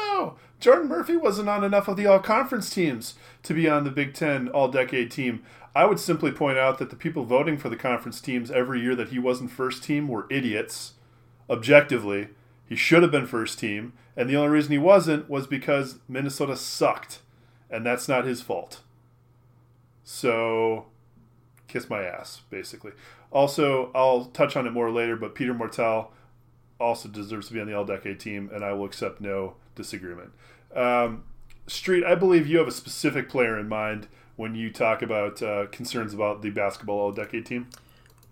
Jordan 0.60 0.90
Murphy 0.90 1.16
wasn't 1.16 1.50
on 1.50 1.64
enough 1.64 1.88
of 1.88 1.96
the 1.96 2.06
All 2.06 2.20
Conference 2.20 2.70
teams 2.70 3.16
to 3.44 3.54
be 3.54 3.70
on 3.70 3.84
the 3.84 3.92
Big 3.92 4.14
Ten 4.14 4.50
All 4.50 4.68
Decade 4.68 5.12
team, 5.12 5.44
I 5.76 5.86
would 5.86 6.00
simply 6.00 6.32
point 6.32 6.58
out 6.58 6.80
that 6.80 6.90
the 6.90 6.96
people 6.96 7.24
voting 7.26 7.58
for 7.58 7.70
the 7.70 7.76
conference 7.76 8.20
teams 8.20 8.50
every 8.52 8.82
year 8.82 8.96
that 8.96 9.10
he 9.10 9.20
wasn't 9.20 9.52
first 9.52 9.84
team 9.84 10.08
were 10.08 10.28
idiots, 10.30 10.94
objectively. 11.50 12.30
He 12.68 12.76
should 12.76 13.04
have 13.04 13.12
been 13.12 13.28
first 13.28 13.60
team. 13.60 13.94
And 14.18 14.30
the 14.30 14.36
only 14.36 14.50
reason 14.50 14.72
he 14.72 14.78
wasn't 14.78 15.30
was 15.30 15.48
because 15.48 16.00
Minnesota 16.08 16.56
sucked. 16.56 17.20
And 17.70 17.86
that's 17.86 18.08
not 18.08 18.26
his 18.26 18.42
fault. 18.42 18.82
So, 20.04 20.88
kiss 21.68 21.90
my 21.90 22.04
ass, 22.04 22.42
basically. 22.50 22.92
Also, 23.32 23.92
I'll 23.94 24.26
touch 24.26 24.56
on 24.56 24.66
it 24.66 24.72
more 24.72 24.92
later, 24.92 25.16
but 25.16 25.36
Peter 25.36 25.54
Mortell 25.54 26.10
also 26.80 27.08
deserves 27.08 27.48
to 27.48 27.54
be 27.54 27.60
on 27.60 27.68
the 27.68 27.76
All 27.76 27.86
Decade 27.86 28.20
team, 28.20 28.50
and 28.52 28.66
I 28.66 28.74
will 28.74 28.86
accept 28.86 29.22
no 29.22 29.56
disagreement. 29.80 30.32
Um, 30.76 31.24
Street, 31.68 32.04
I 32.04 32.16
believe 32.16 32.48
you 32.48 32.58
have 32.58 32.68
a 32.68 32.72
specific 32.72 33.30
player 33.30 33.58
in 33.58 33.68
mind 33.68 34.08
when 34.36 34.56
you 34.56 34.72
talk 34.72 35.02
about 35.02 35.42
uh, 35.42 35.68
concerns 35.68 36.14
about 36.14 36.42
the 36.42 36.50
basketball 36.50 37.00
All 37.00 37.12
Decade 37.12 37.46
team. 37.46 37.68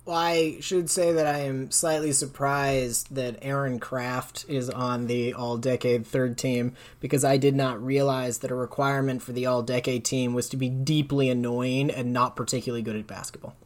Well, 0.05 0.15
I 0.15 0.57
should 0.61 0.89
say 0.89 1.11
that 1.11 1.27
I 1.27 1.39
am 1.39 1.69
slightly 1.69 2.13
surprised 2.13 3.13
that 3.13 3.39
Aaron 3.41 3.77
Craft 3.77 4.45
is 4.47 4.69
on 4.69 5.07
the 5.07 5.33
All 5.33 5.57
Decade 5.57 6.07
third 6.07 6.37
team 6.37 6.75
because 7.01 7.25
I 7.25 7.35
did 7.35 7.55
not 7.55 7.83
realize 7.83 8.37
that 8.39 8.51
a 8.51 8.55
requirement 8.55 9.21
for 9.21 9.33
the 9.33 9.45
All 9.45 9.61
Decade 9.61 10.05
team 10.05 10.33
was 10.33 10.47
to 10.49 10.57
be 10.57 10.69
deeply 10.69 11.29
annoying 11.29 11.91
and 11.91 12.13
not 12.13 12.37
particularly 12.37 12.81
good 12.81 12.95
at 12.95 13.05
basketball. 13.05 13.57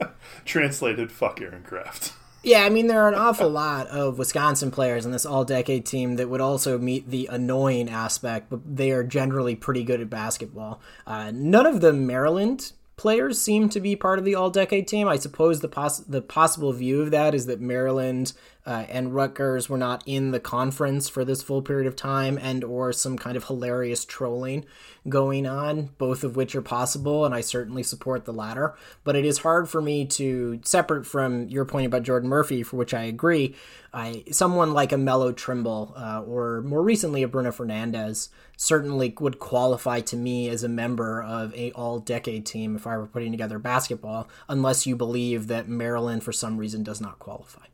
Translated, 0.44 1.10
fuck 1.10 1.40
Aaron 1.40 1.64
Craft. 1.64 2.12
Yeah, 2.44 2.64
I 2.64 2.70
mean, 2.70 2.88
there 2.88 3.02
are 3.02 3.08
an 3.08 3.14
awful 3.14 3.48
lot 3.48 3.86
of 3.88 4.18
Wisconsin 4.18 4.72
players 4.72 5.06
in 5.06 5.12
this 5.12 5.24
all 5.24 5.44
decade 5.44 5.86
team 5.86 6.16
that 6.16 6.28
would 6.28 6.40
also 6.40 6.76
meet 6.76 7.08
the 7.08 7.28
annoying 7.30 7.88
aspect, 7.88 8.50
but 8.50 8.76
they 8.76 8.90
are 8.90 9.04
generally 9.04 9.54
pretty 9.54 9.84
good 9.84 10.00
at 10.00 10.10
basketball. 10.10 10.80
Uh, 11.06 11.30
none 11.32 11.66
of 11.66 11.80
the 11.80 11.92
Maryland 11.92 12.72
players 12.96 13.40
seem 13.40 13.68
to 13.68 13.80
be 13.80 13.94
part 13.94 14.18
of 14.18 14.24
the 14.24 14.34
all 14.34 14.50
decade 14.50 14.88
team. 14.88 15.06
I 15.06 15.16
suppose 15.16 15.60
the 15.60 15.68
poss- 15.68 16.00
the 16.00 16.20
possible 16.20 16.72
view 16.72 17.00
of 17.02 17.12
that 17.12 17.34
is 17.34 17.46
that 17.46 17.60
Maryland 17.60 18.32
uh, 18.64 18.84
and 18.88 19.14
Rutgers 19.14 19.68
were 19.68 19.78
not 19.78 20.02
in 20.06 20.30
the 20.30 20.40
conference 20.40 21.08
for 21.08 21.24
this 21.24 21.42
full 21.42 21.62
period 21.62 21.86
of 21.86 21.96
time 21.96 22.38
and 22.40 22.62
or 22.62 22.92
some 22.92 23.18
kind 23.18 23.36
of 23.36 23.44
hilarious 23.44 24.04
trolling 24.04 24.64
going 25.08 25.46
on, 25.46 25.90
both 25.98 26.22
of 26.22 26.36
which 26.36 26.54
are 26.54 26.62
possible, 26.62 27.24
and 27.24 27.34
I 27.34 27.40
certainly 27.40 27.82
support 27.82 28.24
the 28.24 28.32
latter. 28.32 28.76
But 29.02 29.16
it 29.16 29.24
is 29.24 29.38
hard 29.38 29.68
for 29.68 29.82
me 29.82 30.06
to, 30.06 30.60
separate 30.64 31.06
from 31.06 31.48
your 31.48 31.64
point 31.64 31.86
about 31.86 32.04
Jordan 32.04 32.28
Murphy, 32.28 32.62
for 32.62 32.76
which 32.76 32.94
I 32.94 33.02
agree, 33.02 33.56
I, 33.92 34.22
someone 34.30 34.72
like 34.72 34.92
a 34.92 34.98
Melo 34.98 35.32
Trimble 35.32 35.92
uh, 35.96 36.22
or 36.22 36.62
more 36.62 36.82
recently 36.82 37.22
a 37.24 37.28
Bruno 37.28 37.50
Fernando 37.50 38.12
certainly 38.56 39.12
would 39.18 39.40
qualify 39.40 40.00
to 40.00 40.16
me 40.16 40.48
as 40.48 40.62
a 40.62 40.68
member 40.68 41.20
of 41.20 41.52
a 41.54 41.72
all-decade 41.72 42.46
team 42.46 42.76
if 42.76 42.86
I 42.86 42.96
were 42.96 43.06
putting 43.06 43.32
together 43.32 43.58
basketball, 43.58 44.28
unless 44.48 44.86
you 44.86 44.94
believe 44.94 45.48
that 45.48 45.68
Maryland 45.68 46.22
for 46.22 46.32
some 46.32 46.58
reason 46.58 46.84
does 46.84 47.00
not 47.00 47.18
qualify. 47.18 47.66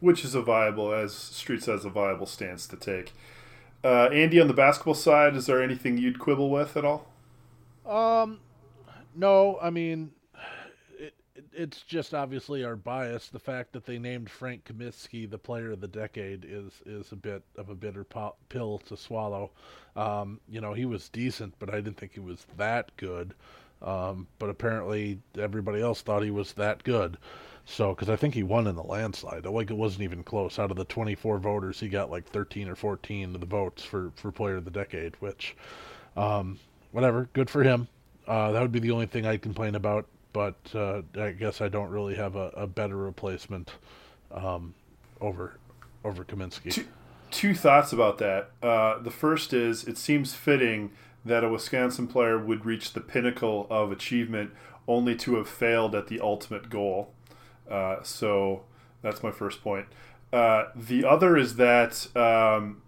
Which 0.00 0.24
is 0.24 0.34
a 0.34 0.42
viable, 0.42 0.92
as 0.92 1.12
Street 1.12 1.62
says, 1.62 1.84
a 1.84 1.90
viable 1.90 2.26
stance 2.26 2.66
to 2.68 2.76
take. 2.76 3.12
Uh, 3.82 4.08
Andy, 4.12 4.40
on 4.40 4.48
the 4.48 4.54
basketball 4.54 4.94
side, 4.94 5.36
is 5.36 5.46
there 5.46 5.62
anything 5.62 5.98
you'd 5.98 6.18
quibble 6.18 6.50
with 6.50 6.76
at 6.76 6.84
all? 6.84 7.06
Um, 7.86 8.40
no. 9.14 9.58
I 9.62 9.70
mean, 9.70 10.10
it, 10.98 11.14
it, 11.34 11.44
it's 11.52 11.82
just 11.82 12.12
obviously 12.12 12.64
our 12.64 12.76
bias. 12.76 13.28
The 13.28 13.38
fact 13.38 13.72
that 13.72 13.86
they 13.86 13.98
named 13.98 14.30
Frank 14.30 14.64
Kaminsky 14.64 15.30
the 15.30 15.38
player 15.38 15.70
of 15.72 15.80
the 15.80 15.88
decade 15.88 16.44
is 16.48 16.72
is 16.86 17.12
a 17.12 17.16
bit 17.16 17.42
of 17.56 17.68
a 17.70 17.74
bitter 17.74 18.04
pill 18.48 18.78
to 18.86 18.96
swallow. 18.96 19.50
Um, 19.96 20.40
you 20.48 20.60
know, 20.60 20.74
he 20.74 20.84
was 20.84 21.08
decent, 21.08 21.54
but 21.58 21.70
I 21.70 21.76
didn't 21.76 21.96
think 21.96 22.12
he 22.14 22.20
was 22.20 22.46
that 22.56 22.96
good. 22.96 23.34
Um, 23.80 24.26
but 24.40 24.50
apparently, 24.50 25.20
everybody 25.38 25.80
else 25.80 26.02
thought 26.02 26.24
he 26.24 26.32
was 26.32 26.52
that 26.54 26.82
good. 26.82 27.16
So, 27.70 27.94
because 27.94 28.08
I 28.08 28.16
think 28.16 28.32
he 28.32 28.42
won 28.42 28.66
in 28.66 28.76
the 28.76 28.82
landslide, 28.82 29.44
like 29.44 29.70
it 29.70 29.76
wasn't 29.76 30.02
even 30.02 30.22
close. 30.22 30.58
Out 30.58 30.70
of 30.70 30.78
the 30.78 30.86
24 30.86 31.38
voters, 31.38 31.78
he 31.78 31.88
got 31.88 32.10
like 32.10 32.24
13 32.24 32.66
or 32.66 32.74
14 32.74 33.34
of 33.34 33.40
the 33.40 33.46
votes 33.46 33.84
for 33.84 34.10
for 34.16 34.32
Player 34.32 34.56
of 34.56 34.64
the 34.64 34.70
Decade. 34.70 35.14
Which, 35.16 35.54
um, 36.16 36.58
whatever, 36.92 37.28
good 37.34 37.50
for 37.50 37.62
him. 37.62 37.86
Uh, 38.26 38.52
that 38.52 38.62
would 38.62 38.72
be 38.72 38.78
the 38.78 38.90
only 38.90 39.04
thing 39.04 39.26
I'd 39.26 39.42
complain 39.42 39.74
about. 39.74 40.06
But 40.32 40.56
uh, 40.74 41.02
I 41.18 41.32
guess 41.32 41.60
I 41.60 41.68
don't 41.68 41.90
really 41.90 42.14
have 42.14 42.36
a, 42.36 42.48
a 42.56 42.66
better 42.66 42.96
replacement 42.96 43.70
um, 44.32 44.74
over 45.20 45.58
over 46.04 46.24
Kaminsky. 46.24 46.72
Two, 46.72 46.86
two 47.30 47.54
thoughts 47.54 47.92
about 47.92 48.16
that. 48.18 48.50
Uh, 48.62 48.98
the 48.98 49.10
first 49.10 49.52
is 49.52 49.84
it 49.84 49.98
seems 49.98 50.32
fitting 50.32 50.90
that 51.22 51.44
a 51.44 51.48
Wisconsin 51.50 52.06
player 52.06 52.38
would 52.38 52.64
reach 52.64 52.94
the 52.94 53.00
pinnacle 53.02 53.66
of 53.68 53.92
achievement 53.92 54.52
only 54.86 55.14
to 55.16 55.36
have 55.36 55.48
failed 55.48 55.94
at 55.94 56.06
the 56.06 56.18
ultimate 56.18 56.70
goal. 56.70 57.12
Uh, 57.70 58.02
so 58.02 58.62
that's 59.02 59.22
my 59.22 59.30
first 59.30 59.62
point. 59.62 59.86
Uh, 60.32 60.64
the 60.74 61.04
other 61.04 61.36
is 61.36 61.56
that 61.56 62.06
um, 62.16 62.82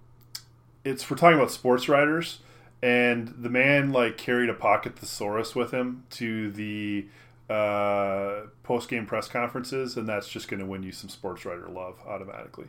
it's 0.85 1.11
we're 1.11 1.17
talking 1.17 1.39
about 1.39 1.51
sports 1.51 1.89
writers, 1.89 2.41
and 2.83 3.35
the 3.39 3.49
man 3.49 3.93
like 3.93 4.17
carried 4.17 4.51
a 4.51 4.55
pocket 4.55 4.97
thesaurus 4.97 5.55
with 5.55 5.71
him 5.71 6.05
to 6.11 6.51
the 6.51 7.07
uh, 7.49 8.47
post 8.63 8.89
game 8.89 9.07
press 9.07 9.29
conferences, 9.29 9.97
and 9.97 10.09
that's 10.09 10.29
just 10.29 10.49
going 10.49 10.61
to 10.61 10.67
win 10.67 10.83
you 10.83 10.93
some 10.93 11.09
sports 11.09 11.45
writer 11.45 11.69
love 11.69 11.99
automatically. 12.07 12.69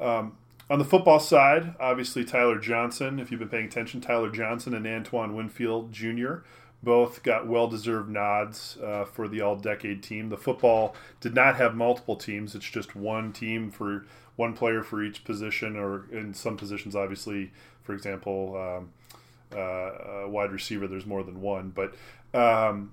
Um, 0.00 0.36
on 0.70 0.78
the 0.78 0.84
football 0.84 1.20
side, 1.20 1.74
obviously 1.78 2.24
Tyler 2.24 2.58
Johnson. 2.58 3.18
If 3.18 3.30
you've 3.30 3.40
been 3.40 3.48
paying 3.48 3.66
attention, 3.66 4.00
Tyler 4.00 4.30
Johnson 4.30 4.74
and 4.74 4.86
Antoine 4.86 5.34
Winfield 5.34 5.92
Jr. 5.92 6.36
Both 6.84 7.22
got 7.22 7.46
well 7.46 7.66
deserved 7.66 8.10
nods 8.10 8.76
uh, 8.82 9.04
for 9.04 9.26
the 9.26 9.40
all 9.40 9.56
decade 9.56 10.02
team. 10.02 10.28
The 10.28 10.36
football 10.36 10.94
did 11.20 11.34
not 11.34 11.56
have 11.56 11.74
multiple 11.74 12.16
teams, 12.16 12.54
it's 12.54 12.68
just 12.68 12.94
one 12.94 13.32
team 13.32 13.70
for 13.70 14.04
one 14.36 14.52
player 14.52 14.82
for 14.82 15.02
each 15.02 15.24
position, 15.24 15.76
or 15.76 16.06
in 16.12 16.34
some 16.34 16.56
positions, 16.56 16.94
obviously, 16.94 17.52
for 17.82 17.94
example, 17.94 18.56
um, 18.56 19.58
uh, 19.58 20.28
wide 20.28 20.50
receiver, 20.50 20.86
there's 20.88 21.06
more 21.06 21.22
than 21.22 21.40
one, 21.40 21.70
but 21.70 21.94
um, 22.34 22.92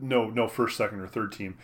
no, 0.00 0.30
no 0.30 0.48
first, 0.48 0.76
second, 0.76 1.00
or 1.00 1.06
third 1.06 1.32
team. 1.32 1.56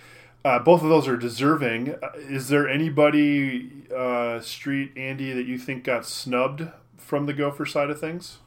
Uh, 0.45 0.59
both 0.59 0.83
of 0.83 0.89
those 0.89 1.07
are 1.07 1.17
deserving. 1.17 1.95
Uh, 2.03 2.11
is 2.17 2.49
there 2.49 2.69
anybody, 2.69 3.71
uh, 3.95 4.41
Street 4.41 4.93
Andy, 4.97 5.33
that 5.33 5.47
you 5.47 5.57
think 5.57 5.85
got 5.85 6.05
snubbed 6.05 6.69
from 6.97 7.27
the 7.27 7.33
Gopher 7.33 7.65
side 7.65 7.91
of 7.91 8.01
things? 8.01 8.39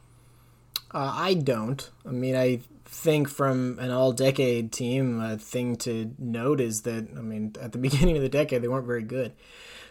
Uh, 0.92 1.12
I 1.14 1.34
don't. 1.34 1.88
I 2.06 2.10
mean, 2.10 2.36
I 2.36 2.60
think 2.84 3.28
from 3.28 3.78
an 3.78 3.90
all 3.90 4.12
decade 4.12 4.72
team, 4.72 5.20
a 5.20 5.36
thing 5.36 5.76
to 5.76 6.14
note 6.18 6.60
is 6.60 6.82
that, 6.82 7.08
I 7.16 7.20
mean, 7.20 7.54
at 7.60 7.72
the 7.72 7.78
beginning 7.86 8.16
of 8.16 8.22
the 8.22 8.28
decade, 8.28 8.62
they 8.62 8.68
weren't 8.68 8.86
very 8.86 9.02
good. 9.02 9.32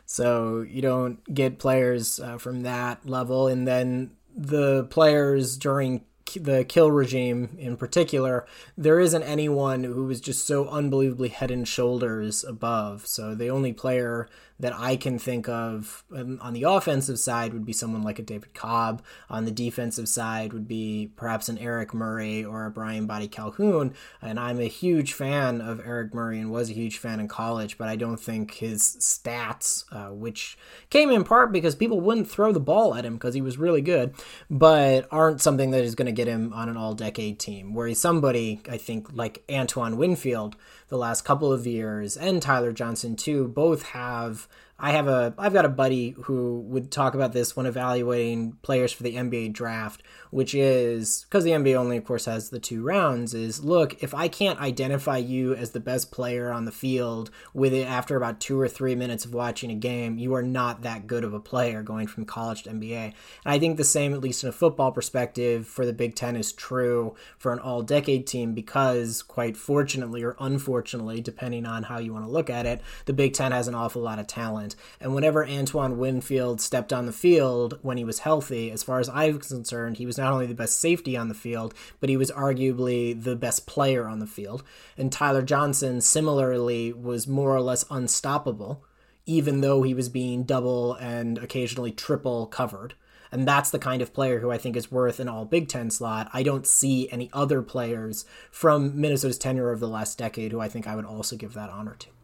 So 0.05 0.61
you 0.61 0.81
don't 0.81 1.23
get 1.33 1.59
players 1.59 2.19
uh, 2.19 2.37
from 2.37 2.61
that 2.61 3.07
level. 3.07 3.47
And 3.47 3.67
then 3.67 4.11
the 4.35 4.85
players 4.85 5.57
during 5.57 6.05
the 6.33 6.65
Kill 6.65 6.91
regime 6.91 7.55
in 7.57 7.77
particular, 7.77 8.45
there 8.77 8.99
isn't 8.99 9.23
anyone 9.23 9.83
who 9.83 10.09
is 10.09 10.19
just 10.19 10.45
so 10.45 10.67
unbelievably 10.67 11.29
head 11.29 11.51
and 11.51 11.67
shoulders 11.67 12.43
above. 12.43 13.07
So 13.07 13.35
the 13.35 13.49
only 13.49 13.73
player 13.73 14.27
that 14.57 14.73
I 14.73 14.95
can 14.95 15.19
think 15.19 15.49
of 15.49 16.05
um, 16.15 16.39
on 16.41 16.53
the 16.53 16.63
offensive 16.63 17.19
side 17.19 17.53
would 17.53 17.65
be 17.65 17.73
someone 17.73 18.03
like 18.03 18.19
a 18.19 18.23
David 18.23 18.53
Cobb. 18.53 19.03
On 19.29 19.43
the 19.43 19.51
defensive 19.51 20.07
side 20.07 20.53
would 20.53 20.67
be 20.67 21.11
perhaps 21.17 21.49
an 21.49 21.57
Eric 21.57 21.93
Murray 21.93 22.43
or 22.43 22.65
a 22.65 22.71
Briean 22.71 23.05
Boddy-Calhoun. 23.05 23.93
And 24.21 24.39
I'm 24.39 24.61
a 24.61 24.69
huge 24.69 25.11
fan 25.11 25.59
of 25.59 25.81
Eric 25.85 26.13
Murray 26.13 26.39
and 26.39 26.51
was 26.51 26.69
a 26.69 26.73
huge 26.73 26.97
fan 26.99 27.19
in 27.19 27.27
college, 27.27 27.77
but 27.77 27.89
I 27.89 27.97
don't 27.97 28.19
think 28.19 28.55
his 28.55 28.81
stats, 29.01 29.83
uh, 29.91 30.13
which 30.13 30.57
came 30.89 31.09
in 31.09 31.25
part 31.25 31.51
because 31.51 31.75
people 31.75 31.99
wouldn't 31.99 32.29
throw 32.29 32.53
the 32.53 32.59
ball 32.61 32.95
at 32.95 33.05
him 33.05 33.15
because 33.15 33.33
he 33.33 33.41
was 33.41 33.57
really 33.57 33.81
good, 33.81 34.13
but 34.49 35.05
aren't 35.11 35.41
something 35.41 35.71
that 35.71 35.83
is 35.83 35.95
going 35.95 36.05
to 36.05 36.13
get 36.15 36.27
him 36.27 36.53
on 36.53 36.69
an 36.69 36.77
all-decade 36.77 37.39
team. 37.39 37.73
Where 37.73 37.87
he's 37.87 37.99
somebody 37.99 38.61
I 38.69 38.77
think 38.77 39.13
like 39.13 39.43
Antoine 39.51 39.97
Winfield, 39.97 40.55
the 40.89 40.97
last 40.97 41.23
couple 41.23 41.51
of 41.51 41.67
years, 41.67 42.17
and 42.17 42.41
Tyler 42.41 42.71
Johnson 42.71 43.15
too, 43.15 43.47
both 43.47 43.83
have 43.89 44.47
I 44.77 44.91
have 44.91 45.07
a 45.07 45.33
I've 45.37 45.53
got 45.53 45.63
a 45.63 45.69
buddy 45.69 46.15
who 46.23 46.59
would 46.67 46.91
talk 46.91 47.13
about 47.13 47.31
this 47.31 47.55
when 47.55 47.65
evaluating 47.65 48.57
players 48.61 48.91
for 48.91 49.03
the 49.03 49.15
NBA 49.15 49.53
draft, 49.53 50.03
which 50.31 50.53
is 50.53 51.23
because 51.23 51.45
the 51.45 51.51
NBA 51.51 51.75
only 51.75 51.95
of 51.95 52.03
course 52.03 52.25
has 52.25 52.49
the 52.49 52.59
two 52.59 52.83
rounds 52.83 53.33
is 53.33 53.63
look, 53.63 54.03
if 54.03 54.13
I 54.13 54.27
can't 54.27 54.59
identify 54.59 55.15
you 55.15 55.53
as 55.53 55.71
the 55.71 55.79
best 55.79 56.11
player 56.11 56.51
on 56.51 56.65
the 56.65 56.73
field 56.73 57.31
with 57.53 57.73
it 57.73 57.87
after 57.87 58.17
about 58.17 58.41
2 58.41 58.59
or 58.59 58.67
3 58.67 58.95
minutes 58.95 59.23
of 59.23 59.33
watching 59.33 59.71
a 59.71 59.75
game, 59.75 60.17
you 60.17 60.33
are 60.35 60.43
not 60.43 60.81
that 60.81 61.07
good 61.07 61.23
of 61.23 61.33
a 61.33 61.39
player 61.39 61.81
going 61.81 62.07
from 62.07 62.25
college 62.25 62.63
to 62.63 62.71
NBA. 62.71 63.05
And 63.05 63.13
I 63.45 63.57
think 63.59 63.77
the 63.77 63.85
same 63.85 64.13
at 64.13 64.19
least 64.19 64.43
in 64.43 64.49
a 64.49 64.53
football 64.53 64.91
perspective 64.91 65.65
for 65.67 65.85
the 65.85 65.93
Big 65.93 66.15
10 66.15 66.35
is 66.35 66.51
true 66.51 67.15
for 67.37 67.53
an 67.53 67.59
all-decade 67.59 68.27
team 68.27 68.53
because 68.53 69.21
quite 69.21 69.55
fortunately 69.55 70.21
or 70.21 70.35
unfortunately 70.37 71.21
depending 71.21 71.65
on 71.65 71.83
how 71.83 71.97
you 71.97 72.11
want 72.11 72.25
to 72.25 72.31
look 72.31 72.49
at 72.49 72.65
it, 72.65 72.81
the 73.05 73.13
Big 73.13 73.31
10 73.31 73.53
has 73.53 73.69
an 73.69 73.75
awful 73.75 74.01
lot 74.01 74.19
of 74.19 74.27
talent 74.27 74.64
talent. 74.65 74.75
And 74.99 75.13
whenever 75.13 75.47
Antoine 75.47 75.97
Winfield 75.97 76.61
stepped 76.61 76.93
on 76.93 77.05
the 77.05 77.11
field 77.11 77.79
when 77.81 77.97
he 77.97 78.03
was 78.03 78.19
healthy, 78.19 78.71
as 78.71 78.83
far 78.83 78.99
as 78.99 79.09
I 79.09 79.29
was 79.31 79.47
concerned, 79.47 79.97
he 79.97 80.05
was 80.05 80.17
not 80.17 80.33
only 80.33 80.47
the 80.47 80.53
best 80.53 80.79
safety 80.79 81.15
on 81.17 81.27
the 81.27 81.33
field, 81.33 81.73
but 81.99 82.09
he 82.09 82.17
was 82.17 82.31
arguably 82.31 83.21
the 83.21 83.35
best 83.35 83.67
player 83.67 84.07
on 84.07 84.19
the 84.19 84.27
field. 84.27 84.63
And 84.97 85.11
Tyler 85.11 85.41
Johnson, 85.41 86.01
similarly, 86.01 86.93
was 86.93 87.27
more 87.27 87.55
or 87.55 87.61
less 87.61 87.85
unstoppable, 87.89 88.83
even 89.25 89.61
though 89.61 89.83
he 89.83 89.93
was 89.93 90.09
being 90.09 90.43
double 90.43 90.93
and 90.95 91.37
occasionally 91.37 91.91
triple 91.91 92.47
covered. 92.47 92.93
And 93.31 93.47
that's 93.47 93.71
the 93.71 93.79
kind 93.79 94.01
of 94.01 94.13
player 94.13 94.39
who 94.39 94.51
I 94.51 94.57
think 94.57 94.77
is 94.77 94.91
worth 94.91 95.19
an 95.19 95.27
all 95.27 95.45
Big 95.45 95.67
Ten 95.67 95.89
slot. 95.89 96.29
I 96.31 96.41
don't 96.43 96.65
see 96.65 97.09
any 97.11 97.29
other 97.33 97.61
players 97.61 98.23
from 98.49 98.99
Minnesota's 98.99 99.37
tenure 99.37 99.71
of 99.71 99.81
the 99.81 99.89
last 99.89 100.17
decade 100.17 100.51
who 100.51 100.61
I 100.61 100.69
think 100.69 100.87
I 100.87 100.95
would 100.95 101.05
also 101.05 101.35
give 101.35 101.53
that 101.53 101.69
honor 101.69 101.95
to. 101.99 102.14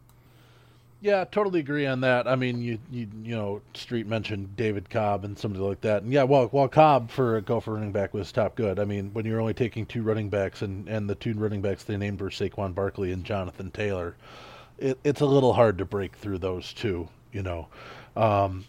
Yeah, 1.02 1.24
totally 1.24 1.58
agree 1.58 1.84
on 1.84 2.00
that. 2.02 2.28
I 2.28 2.36
mean, 2.36 2.62
you 2.62 2.78
you 2.88 3.08
you 3.24 3.34
know, 3.34 3.60
Street 3.74 4.06
mentioned 4.06 4.56
David 4.56 4.88
Cobb 4.88 5.24
and 5.24 5.36
somebody 5.36 5.64
like 5.64 5.80
that, 5.80 6.04
and 6.04 6.12
yeah, 6.12 6.22
well, 6.22 6.46
while 6.46 6.68
Cobb 6.68 7.10
for 7.10 7.36
a 7.36 7.42
Gopher 7.42 7.72
running 7.72 7.90
back 7.90 8.14
was 8.14 8.30
top 8.30 8.54
good. 8.54 8.78
I 8.78 8.84
mean, 8.84 9.12
when 9.12 9.26
you're 9.26 9.40
only 9.40 9.52
taking 9.52 9.84
two 9.84 10.02
running 10.02 10.28
backs 10.28 10.62
and 10.62 10.88
and 10.88 11.10
the 11.10 11.16
two 11.16 11.34
running 11.34 11.60
backs 11.60 11.82
they 11.82 11.96
named 11.96 12.20
were 12.20 12.30
Saquon 12.30 12.72
Barkley 12.72 13.10
and 13.10 13.24
Jonathan 13.24 13.72
Taylor, 13.72 14.14
it, 14.78 14.96
it's 15.02 15.20
a 15.20 15.26
little 15.26 15.54
hard 15.54 15.76
to 15.78 15.84
break 15.84 16.14
through 16.14 16.38
those 16.38 16.72
two. 16.72 17.08
You 17.32 17.42
know, 17.42 17.66
um, 18.16 18.64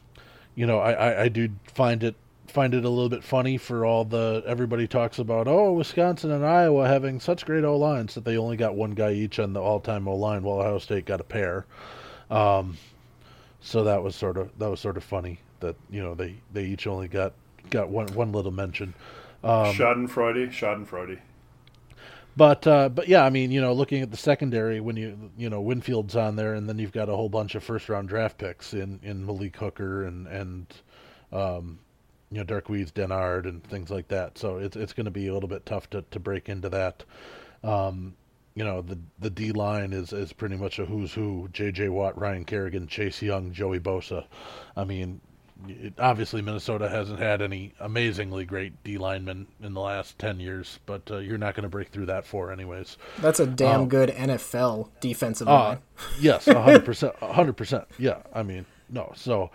you 0.55 0.65
know, 0.65 0.79
I, 0.79 0.93
I 0.93 1.21
I 1.23 1.27
do 1.29 1.49
find 1.65 2.03
it 2.03 2.15
find 2.47 2.73
it 2.73 2.83
a 2.83 2.89
little 2.89 3.09
bit 3.09 3.23
funny 3.23 3.57
for 3.59 3.85
all 3.85 4.05
the 4.05 4.43
everybody 4.47 4.87
talks 4.87 5.19
about 5.19 5.47
oh 5.47 5.73
Wisconsin 5.73 6.31
and 6.31 6.43
Iowa 6.43 6.87
having 6.87 7.19
such 7.19 7.45
great 7.45 7.63
O 7.63 7.77
lines 7.77 8.15
that 8.15 8.25
they 8.25 8.37
only 8.37 8.57
got 8.57 8.73
one 8.75 8.91
guy 8.91 9.11
each 9.11 9.37
on 9.37 9.53
the 9.53 9.61
all 9.61 9.79
time 9.79 10.07
O 10.07 10.15
line 10.15 10.41
while 10.41 10.59
Ohio 10.61 10.79
State 10.79 11.05
got 11.05 11.21
a 11.21 11.23
pair. 11.23 11.65
Um, 12.33 12.77
so 13.61 13.83
that 13.83 14.01
was 14.01 14.15
sort 14.15 14.37
of 14.37 14.49
that 14.57 14.69
was 14.69 14.79
sort 14.79 14.97
of 14.97 15.03
funny 15.03 15.39
that 15.59 15.75
you 15.89 16.01
know 16.01 16.15
they 16.15 16.35
they 16.51 16.65
each 16.65 16.87
only 16.87 17.07
got 17.07 17.33
got 17.69 17.89
one 17.89 18.07
one 18.13 18.31
little 18.31 18.51
mention. 18.51 18.93
Um, 19.43 19.73
Schadenfreude, 19.75 20.49
Schadenfreude. 20.49 21.19
But 22.35 22.65
uh, 22.65 22.89
but 22.89 23.07
yeah, 23.07 23.23
I 23.23 23.29
mean, 23.29 23.51
you 23.51 23.61
know, 23.61 23.73
looking 23.73 24.01
at 24.01 24.09
the 24.09 24.17
secondary 24.17 24.79
when 24.79 24.95
you 24.97 25.31
you 25.37 25.49
know 25.49 25.61
Winfield's 25.61 26.15
on 26.15 26.35
there, 26.35 26.55
and 26.55 26.67
then 26.67 26.79
you've 26.79 26.91
got 26.91 27.07
a 27.07 27.15
whole 27.15 27.29
bunch 27.29 27.53
of 27.53 27.63
first 27.63 27.87
round 27.87 28.09
draft 28.09 28.39
picks 28.39 28.73
in 28.73 28.99
in 29.03 29.25
Malik 29.25 29.55
Hooker 29.57 30.05
and 30.05 30.27
and 30.27 30.65
um, 31.31 31.77
you 32.31 32.39
know 32.39 32.43
Darqueze 32.43 32.91
Dennard 32.91 33.45
and 33.45 33.63
things 33.63 33.91
like 33.91 34.07
that. 34.07 34.39
So 34.39 34.57
it's 34.57 34.75
it's 34.75 34.93
going 34.93 35.05
to 35.05 35.11
be 35.11 35.27
a 35.27 35.33
little 35.33 35.49
bit 35.49 35.65
tough 35.67 35.87
to 35.91 36.03
to 36.09 36.19
break 36.19 36.49
into 36.49 36.69
that. 36.69 37.03
Um, 37.63 38.15
you 38.55 38.63
know 38.63 38.81
the 38.81 38.97
the 39.19 39.29
D 39.29 39.51
line 39.51 39.93
is 39.93 40.13
is 40.13 40.33
pretty 40.33 40.55
much 40.55 40.79
a 40.79 40.85
who's 40.85 41.13
who: 41.13 41.49
J.J. 41.51 41.89
Watt, 41.89 42.17
Ryan 42.19 42.45
Kerrigan, 42.45 42.87
Chase 42.87 43.21
Young, 43.21 43.51
Joey 43.51 43.79
Bosa. 43.79 44.25
I 44.75 44.83
mean, 44.83 45.21
it, 45.67 45.93
obviously 45.97 46.41
Minnesota 46.41 46.87
hasn't 46.87 47.19
had 47.19 47.41
any 47.41 47.73
amazingly 47.79 48.45
great 48.45 48.83
D 48.83 48.97
linemen 48.97 49.47
in 49.61 49.73
the 49.73 49.81
last 49.81 50.19
ten 50.19 50.39
years, 50.39 50.79
but 50.85 51.09
uh, 51.09 51.17
you're 51.17 51.37
not 51.37 51.55
going 51.55 51.63
to 51.63 51.69
break 51.69 51.89
through 51.89 52.07
that 52.07 52.25
four 52.25 52.51
anyways. 52.51 52.97
That's 53.19 53.39
a 53.39 53.47
damn 53.47 53.81
um, 53.81 53.89
good 53.89 54.09
NFL 54.09 54.89
defensive 55.01 55.47
uh, 55.47 55.53
line. 55.53 55.77
yes, 56.19 56.45
hundred 56.45 56.85
percent, 56.85 57.15
hundred 57.17 57.53
percent. 57.53 57.85
Yeah, 57.97 58.19
I 58.33 58.43
mean, 58.43 58.65
no, 58.89 59.11
so. 59.15 59.51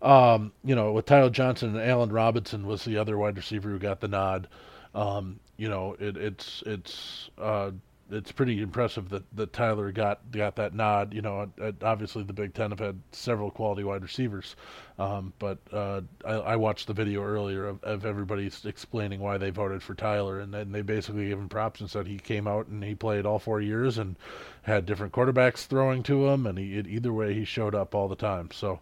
Um, 0.00 0.52
you 0.62 0.76
know, 0.76 0.92
with 0.92 1.06
Tyler 1.06 1.28
Johnson 1.28 1.74
and 1.74 1.90
Allen 1.90 2.12
Robinson 2.12 2.68
was 2.68 2.84
the 2.84 2.98
other 2.98 3.18
wide 3.18 3.36
receiver 3.36 3.68
who 3.68 3.80
got 3.80 3.98
the 3.98 4.06
nod. 4.06 4.46
Um, 4.94 5.40
you 5.56 5.68
know, 5.68 5.96
it, 5.98 6.16
it's 6.16 6.62
it's 6.64 7.30
uh, 7.36 7.72
it's 8.10 8.32
pretty 8.32 8.62
impressive 8.62 9.10
that, 9.10 9.24
that 9.36 9.52
Tyler 9.52 9.92
got 9.92 10.30
got 10.30 10.56
that 10.56 10.74
nod. 10.74 11.12
You 11.12 11.22
know, 11.22 11.50
obviously 11.82 12.22
the 12.22 12.32
Big 12.32 12.54
Ten 12.54 12.70
have 12.70 12.78
had 12.78 13.00
several 13.12 13.50
quality 13.50 13.84
wide 13.84 14.02
receivers, 14.02 14.56
um, 14.98 15.32
but 15.38 15.58
uh, 15.72 16.00
I, 16.24 16.32
I, 16.32 16.56
watched 16.56 16.86
the 16.86 16.94
video 16.94 17.22
earlier 17.22 17.66
of, 17.66 17.82
of 17.84 18.06
everybody 18.06 18.50
explaining 18.64 19.20
why 19.20 19.38
they 19.38 19.50
voted 19.50 19.82
for 19.82 19.94
Tyler, 19.94 20.40
and 20.40 20.52
then 20.52 20.72
they 20.72 20.82
basically 20.82 21.28
gave 21.28 21.38
him 21.38 21.48
props 21.48 21.80
and 21.80 21.90
said 21.90 22.06
he 22.06 22.18
came 22.18 22.48
out 22.48 22.66
and 22.68 22.82
he 22.82 22.94
played 22.94 23.26
all 23.26 23.38
four 23.38 23.60
years 23.60 23.98
and 23.98 24.16
had 24.62 24.86
different 24.86 25.12
quarterbacks 25.12 25.66
throwing 25.66 26.02
to 26.04 26.28
him, 26.28 26.46
and 26.46 26.58
he 26.58 26.78
either 26.78 27.12
way 27.12 27.34
he 27.34 27.44
showed 27.44 27.74
up 27.74 27.94
all 27.94 28.08
the 28.08 28.16
time. 28.16 28.50
So. 28.52 28.80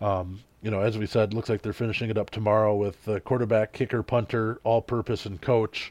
Um, 0.00 0.40
you 0.62 0.70
know, 0.70 0.80
as 0.80 0.98
we 0.98 1.06
said, 1.06 1.32
looks 1.32 1.48
like 1.48 1.62
they're 1.62 1.72
finishing 1.72 2.10
it 2.10 2.18
up 2.18 2.28
tomorrow 2.28 2.74
with 2.76 3.02
the 3.06 3.20
quarterback, 3.20 3.72
kicker, 3.72 4.02
punter, 4.02 4.60
all-purpose, 4.62 5.24
and 5.24 5.40
coach. 5.40 5.90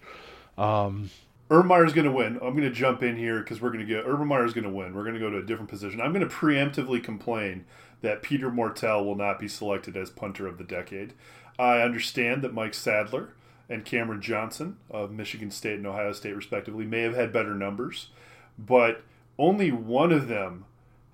Um, 0.60 1.10
Urban 1.52 1.68
going 1.68 2.06
to 2.06 2.12
win. 2.12 2.36
I'm 2.36 2.56
going 2.56 2.62
to 2.62 2.70
jump 2.70 3.02
in 3.02 3.18
here 3.18 3.40
because 3.40 3.60
we're 3.60 3.72
going 3.72 3.86
to 3.86 3.92
get 3.92 4.06
Urban 4.06 4.28
Meyer's 4.28 4.54
going 4.54 4.66
to 4.66 4.70
win. 4.70 4.94
We're 4.94 5.04
going 5.04 5.16
to 5.16 5.20
go 5.20 5.32
to 5.32 5.38
a 5.38 5.44
different 5.44 5.70
position. 5.70 6.00
I'm 6.00 6.14
going 6.14 6.28
to 6.28 6.34
preemptively 6.34 7.04
complain 7.04 7.66
that 8.02 8.22
Peter 8.22 8.52
Mortell 8.52 9.04
will 9.04 9.16
not 9.16 9.40
be 9.40 9.48
selected 9.48 9.98
as 9.98 10.10
punter 10.12 10.48
of 10.48 10.58
the 10.58 10.64
decade. 10.64 11.14
I 11.58 11.82
understand 11.82 12.44
that 12.44 12.54
Mike 12.54 12.76
Sadler 12.76 13.34
and 13.68 13.84
Cameron 13.84 14.22
Johnston 14.22 14.78
of 14.90 15.12
Michigan 15.12 15.50
State 15.52 15.78
and 15.78 15.88
Ohio 15.88 16.14
State, 16.14 16.36
respectively, 16.36 16.86
may 16.86 17.02
have 17.02 17.16
had 17.16 17.34
better 17.34 17.56
numbers, 17.56 18.10
but 18.58 19.04
only 19.38 19.72
one 19.72 20.12
of 20.12 20.28
them 20.28 20.66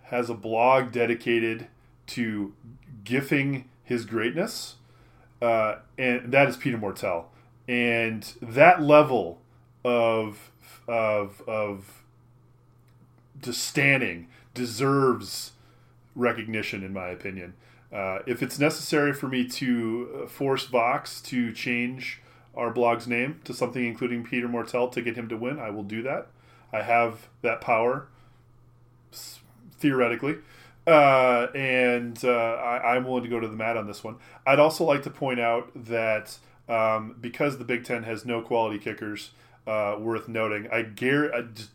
has 0.03 0.29
a 0.29 0.35
blog 0.35 0.91
dedicated 0.91 1.67
to 2.07 2.53
gifting 3.03 3.69
his 3.83 4.05
greatness, 4.05 4.75
uh, 5.41 5.75
and 5.97 6.31
that 6.31 6.47
is 6.47 6.57
Peter 6.57 6.77
Mortell. 6.77 7.25
And 7.67 8.31
that 8.41 8.81
level 8.81 9.41
of 9.85 10.51
of 10.87 11.41
of 11.47 12.03
standing 13.51 14.27
deserves 14.53 15.51
recognition, 16.15 16.83
in 16.83 16.91
my 16.93 17.09
opinion. 17.09 17.53
Uh, 17.93 18.19
if 18.25 18.41
it's 18.41 18.57
necessary 18.57 19.13
for 19.13 19.27
me 19.27 19.47
to 19.47 20.23
uh, 20.23 20.27
force 20.27 20.65
Vox 20.65 21.21
to 21.21 21.53
change 21.53 22.21
our 22.55 22.71
blog's 22.71 23.07
name 23.07 23.39
to 23.43 23.53
something 23.53 23.85
including 23.85 24.23
Peter 24.23 24.47
Mortell 24.47 24.91
to 24.91 25.01
get 25.01 25.15
him 25.15 25.29
to 25.29 25.37
win, 25.37 25.59
I 25.59 25.69
will 25.69 25.83
do 25.83 26.01
that. 26.01 26.27
I 26.73 26.81
have 26.81 27.29
that 27.41 27.61
power, 27.61 28.07
theoretically. 29.77 30.37
Uh, 30.87 31.47
and 31.55 32.23
uh, 32.23 32.29
I, 32.29 32.95
am 32.95 33.05
willing 33.05 33.23
to 33.23 33.29
go 33.29 33.39
to 33.39 33.47
the 33.47 33.55
mat 33.55 33.75
on 33.75 33.87
this 33.87 34.03
one. 34.03 34.17
I'd 34.45 34.59
also 34.59 34.83
like 34.83 35.03
to 35.03 35.09
point 35.09 35.39
out 35.39 35.71
that 35.75 36.37
um, 36.69 37.15
because 37.19 37.57
the 37.57 37.63
Big 37.63 37.85
Ten 37.85 38.03
has 38.03 38.25
no 38.25 38.41
quality 38.41 38.77
kickers, 38.77 39.31
uh, 39.67 39.97
worth 39.99 40.27
noting. 40.27 40.67
I 40.71 40.83
guarantee, 40.83 41.65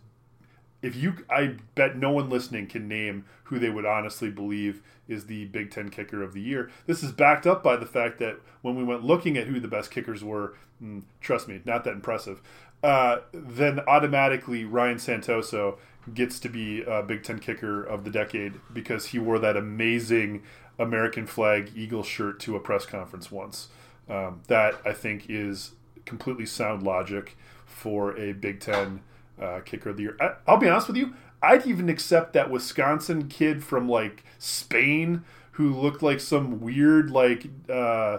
if 0.83 0.97
you, 0.97 1.17
I 1.29 1.57
bet 1.75 1.97
no 1.97 2.11
one 2.11 2.31
listening 2.31 2.67
can 2.67 2.89
name 2.89 3.25
who 3.45 3.59
they 3.59 3.69
would 3.69 3.85
honestly 3.85 4.31
believe 4.31 4.83
is 5.09 5.27
the 5.27 5.47
Big 5.47 5.71
Ten 5.71 5.91
kicker 5.91 6.23
of 6.23 6.33
the 6.33 6.41
year. 6.41 6.71
This 6.87 7.03
is 7.03 7.13
backed 7.13 7.47
up 7.47 7.63
by 7.63 7.77
the 7.77 7.87
fact 7.87 8.19
that 8.21 8.37
when 8.63 8.77
we 8.77 8.85
went 8.85 9.05
looking 9.05 9.37
at 9.37 9.47
who 9.47 9.61
the 9.61 9.69
best 9.69 9.91
kickers 9.91 10.25
were, 10.25 10.55
mm, 10.83 11.03
trust 11.21 11.49
me, 11.49 11.61
not 11.65 11.85
that 11.85 11.95
impressive. 11.95 12.41
Uh, 12.83 13.19
then 13.33 13.81
automatically 13.81 14.65
Ryan 14.65 14.97
Santoso 14.97 15.77
gets 16.15 16.41
to 16.41 16.49
be 16.49 16.83
a 16.83 17.03
Big 17.03 17.25
Ten 17.25 17.39
kicker 17.39 17.83
of 17.83 18.05
the 18.05 18.11
decade 18.11 18.55
because 18.73 19.07
he 19.07 19.19
wore 19.19 19.39
that 19.39 19.57
amazing 19.57 20.43
American 20.79 21.27
flag 21.27 21.73
eagle 21.77 22.03
shirt 22.03 22.41
to 22.41 22.57
a 22.57 22.61
press 22.61 22.87
conference 22.87 23.31
once. 23.31 23.69
Um, 24.09 24.41
that 24.49 24.75
I 24.85 24.93
think 24.93 25.27
is 25.29 25.73
completely 26.05 26.47
sound 26.47 26.83
logic 26.83 27.37
for 27.71 28.17
a 28.19 28.33
Big 28.33 28.61
Ten 28.61 29.01
uh, 29.41 29.61
kicker 29.61 29.91
of 29.91 29.97
the 29.97 30.03
year. 30.03 30.17
I, 30.21 30.35
will 30.51 30.59
be 30.59 30.69
honest 30.69 30.89
with 30.89 30.97
you, 30.97 31.15
I'd 31.43 31.67
even 31.67 31.89
accept 31.89 32.33
that 32.35 32.51
Wisconsin 32.51 33.29
kid 33.29 33.65
from 33.65 33.89
like 33.89 34.25
Spain 34.39 35.25
who 35.53 35.75
looked 35.75 36.03
like 36.03 36.21
some 36.21 36.61
weird 36.61 37.11
like 37.11 37.47
uh, 37.69 38.19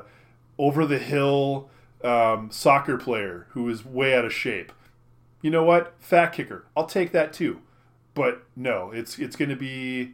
over 0.58 0.86
the 0.86 1.00
hill 1.00 1.70
um, 2.04 2.50
soccer 2.52 2.98
player 2.98 3.48
who 3.50 3.64
was 3.64 3.86
way 3.86 4.16
out 4.16 4.26
of 4.26 4.34
shape. 4.34 4.72
You 5.42 5.50
know 5.50 5.64
what? 5.64 5.94
Fat 6.00 6.34
kicker. 6.34 6.66
I'll 6.76 6.86
take 6.86 7.12
that 7.12 7.34
too. 7.34 7.62
But 8.14 8.44
no, 8.56 8.92
it's 8.92 9.18
it's 9.20 9.36
going 9.36 9.50
to 9.50 9.56
be. 9.56 10.14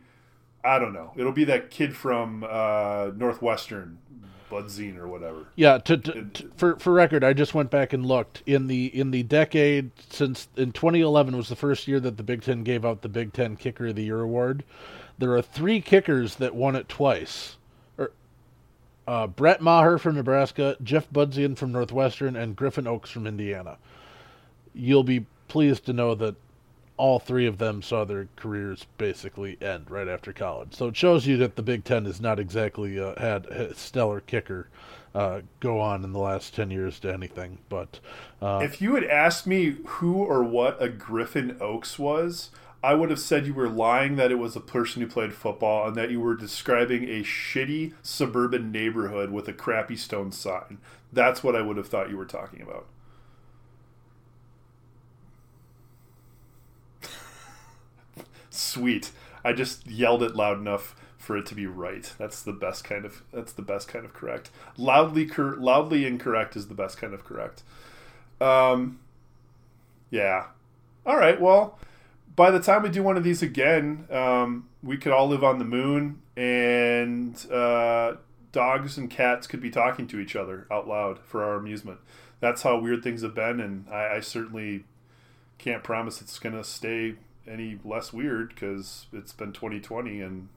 I 0.64 0.80
don't 0.80 0.94
know. 0.94 1.14
It'll 1.16 1.32
be 1.32 1.46
that 1.46 1.70
kid 1.70 1.96
from 1.96 2.46
uh, 2.48 3.12
Northwestern, 3.16 4.00
Budzien 4.50 4.98
or 4.98 5.08
whatever. 5.08 5.48
Yeah, 5.56 5.78
to, 5.80 5.98
to, 5.98 6.24
to, 6.24 6.52
for 6.56 6.78
for 6.78 6.94
record, 6.94 7.24
I 7.24 7.34
just 7.34 7.54
went 7.54 7.70
back 7.70 7.94
and 7.94 8.06
looked 8.06 8.44
in 8.46 8.68
the 8.68 8.86
in 8.98 9.12
the 9.12 9.24
decade 9.24 9.92
since 10.10 10.48
in 10.56 10.72
2011 10.72 11.36
was 11.36 11.50
the 11.50 11.56
first 11.56 11.88
year 11.88 12.00
that 12.00 12.18
the 12.18 12.24
Big 12.24 12.42
Ten 12.42 12.64
gave 12.64 12.86
out 12.86 13.02
the 13.02 13.10
Big 13.10 13.34
Ten 13.34 13.56
Kicker 13.56 13.88
of 13.88 13.96
the 13.96 14.04
Year 14.04 14.22
award. 14.22 14.64
There 15.18 15.34
are 15.34 15.42
three 15.42 15.82
kickers 15.82 16.36
that 16.36 16.56
won 16.56 16.76
it 16.76 16.88
twice. 16.88 17.58
Er, 17.98 18.12
uh, 19.08 19.28
Brett 19.28 19.62
Maher 19.62 19.98
from 19.98 20.16
Nebraska, 20.16 20.78
Jeff 20.84 21.10
Budzien 21.10 21.58
from 21.58 21.72
Northwestern, 21.72 22.36
and 22.36 22.56
Griffin 22.56 22.88
Oakes 22.88 23.10
from 23.10 23.26
Indiana. 23.26 23.78
You'll 24.74 25.04
be 25.04 25.26
pleased 25.48 25.86
to 25.86 25.94
know 25.94 26.14
that 26.16 26.36
all 26.98 27.20
three 27.20 27.46
of 27.46 27.60
them 27.60 27.82
saw 27.82 28.04
their 28.04 28.28
careers 28.36 28.88
basically 28.98 29.58
end 29.62 29.90
right 29.90 30.08
after 30.08 30.34
college. 30.34 30.74
So 30.76 30.88
it 30.88 30.98
shows 30.98 31.28
you 31.28 31.38
that 31.38 31.56
the 31.56 31.62
Big 31.62 31.84
Ten 31.84 32.06
has 32.06 32.20
not 32.20 32.40
exactly 32.40 33.00
uh, 33.00 33.20
had 33.20 33.46
a 33.46 33.76
stellar 33.76 34.20
kicker 34.22 34.68
uh, 35.14 35.42
go 35.60 35.80
on 35.80 36.04
in 36.04 36.12
the 36.12 36.20
last 36.20 36.56
10 36.56 36.72
years 36.72 37.00
to 37.00 37.14
anything. 37.14 37.60
But 37.70 38.00
uh, 38.42 38.62
if 38.64 38.82
you 38.82 38.96
had 38.96 39.04
asked 39.04 39.48
me 39.48 39.78
who 39.86 40.16
or 40.16 40.44
what 40.44 40.82
a 40.82 40.90
Griffin 40.90 41.58
Oakes 41.60 41.98
was, 41.98 42.50
I 42.84 42.94
would 42.94 43.10
have 43.10 43.20
said 43.20 43.48
you 43.48 43.54
were 43.54 43.70
lying 43.70 44.16
that 44.18 44.32
it 44.32 44.40
was 44.40 44.56
a 44.56 44.62
person 44.62 45.02
who 45.02 45.08
played 45.08 45.34
football 45.34 45.88
and 45.88 45.96
that 45.96 46.12
you 46.12 46.20
were 46.20 46.36
describing 46.36 47.04
a 47.06 47.24
shitty 47.24 47.94
suburban 48.02 48.72
neighborhood 48.72 49.32
with 49.32 49.48
a 49.48 49.54
crappy 49.54 49.96
stone 49.96 50.32
sign. 50.32 50.78
That's 51.12 51.44
what 51.44 51.56
I 51.56 51.62
would 51.62 51.78
have 51.78 51.88
thought 51.88 52.10
you 52.10 52.18
were 52.18 52.26
talking 52.26 52.62
about. 52.62 52.86
Sweet. 58.58 59.12
I 59.44 59.54
just 59.54 59.88
yelled 59.88 60.24
it 60.24 60.36
loud 60.36 60.58
enough 60.60 60.96
for 61.18 61.38
it 61.38 61.46
to 61.48 61.56
be 61.56 61.66
right. 61.68 62.12
That's 62.18 62.42
the 62.42 62.54
best 62.54 62.84
kind 62.84 63.06
of 63.06 63.24
that's 63.32 63.52
the 63.54 63.62
best 63.62 63.88
kind 63.88 64.06
of 64.06 64.14
correct. 64.14 64.50
Loudly 64.78 65.26
cor- 65.26 65.56
loudly 65.58 66.06
incorrect 66.06 66.56
is 66.56 66.68
the 66.68 66.74
best 66.74 66.98
kind 66.98 67.14
of 67.14 67.24
correct. 67.24 67.64
Um 68.42 69.00
yeah. 70.10 70.48
All 71.06 71.18
right. 71.18 71.40
Well, 71.40 71.78
by 72.36 72.52
the 72.52 72.60
time 72.60 72.84
we 72.84 72.90
do 72.90 73.04
one 73.04 73.18
of 73.18 73.24
these 73.24 73.42
again, 73.42 74.08
um, 74.12 74.70
we 74.84 74.98
could 74.98 75.12
all 75.12 75.28
live 75.28 75.44
on 75.44 75.60
the 75.60 75.66
moon 75.66 76.22
and 76.36 77.52
uh, 77.52 78.16
dogs 78.52 78.98
and 78.98 79.10
cats 79.10 79.48
could 79.48 79.60
be 79.60 79.72
talking 79.72 80.08
to 80.08 80.20
each 80.20 80.36
other 80.36 80.68
out 80.72 80.88
loud 80.88 81.20
for 81.20 81.44
our 81.44 81.56
amusement. 81.56 82.00
That's 82.40 82.62
how 82.62 82.80
weird 82.80 83.04
things 83.04 83.24
have 83.24 83.34
been, 83.34 83.60
and 83.60 83.88
I, 83.92 84.18
I 84.18 84.20
certainly 84.20 84.86
can't 85.58 85.84
promise 85.84 86.22
it's 86.22 86.38
going 86.38 86.56
to 86.56 86.64
stay 86.64 87.16
any 87.50 87.80
less 87.84 88.12
weird 88.12 88.50
because 88.50 89.08
it's 89.14 89.34
been 89.34 89.54
2020 89.54 90.22
and 90.22 90.50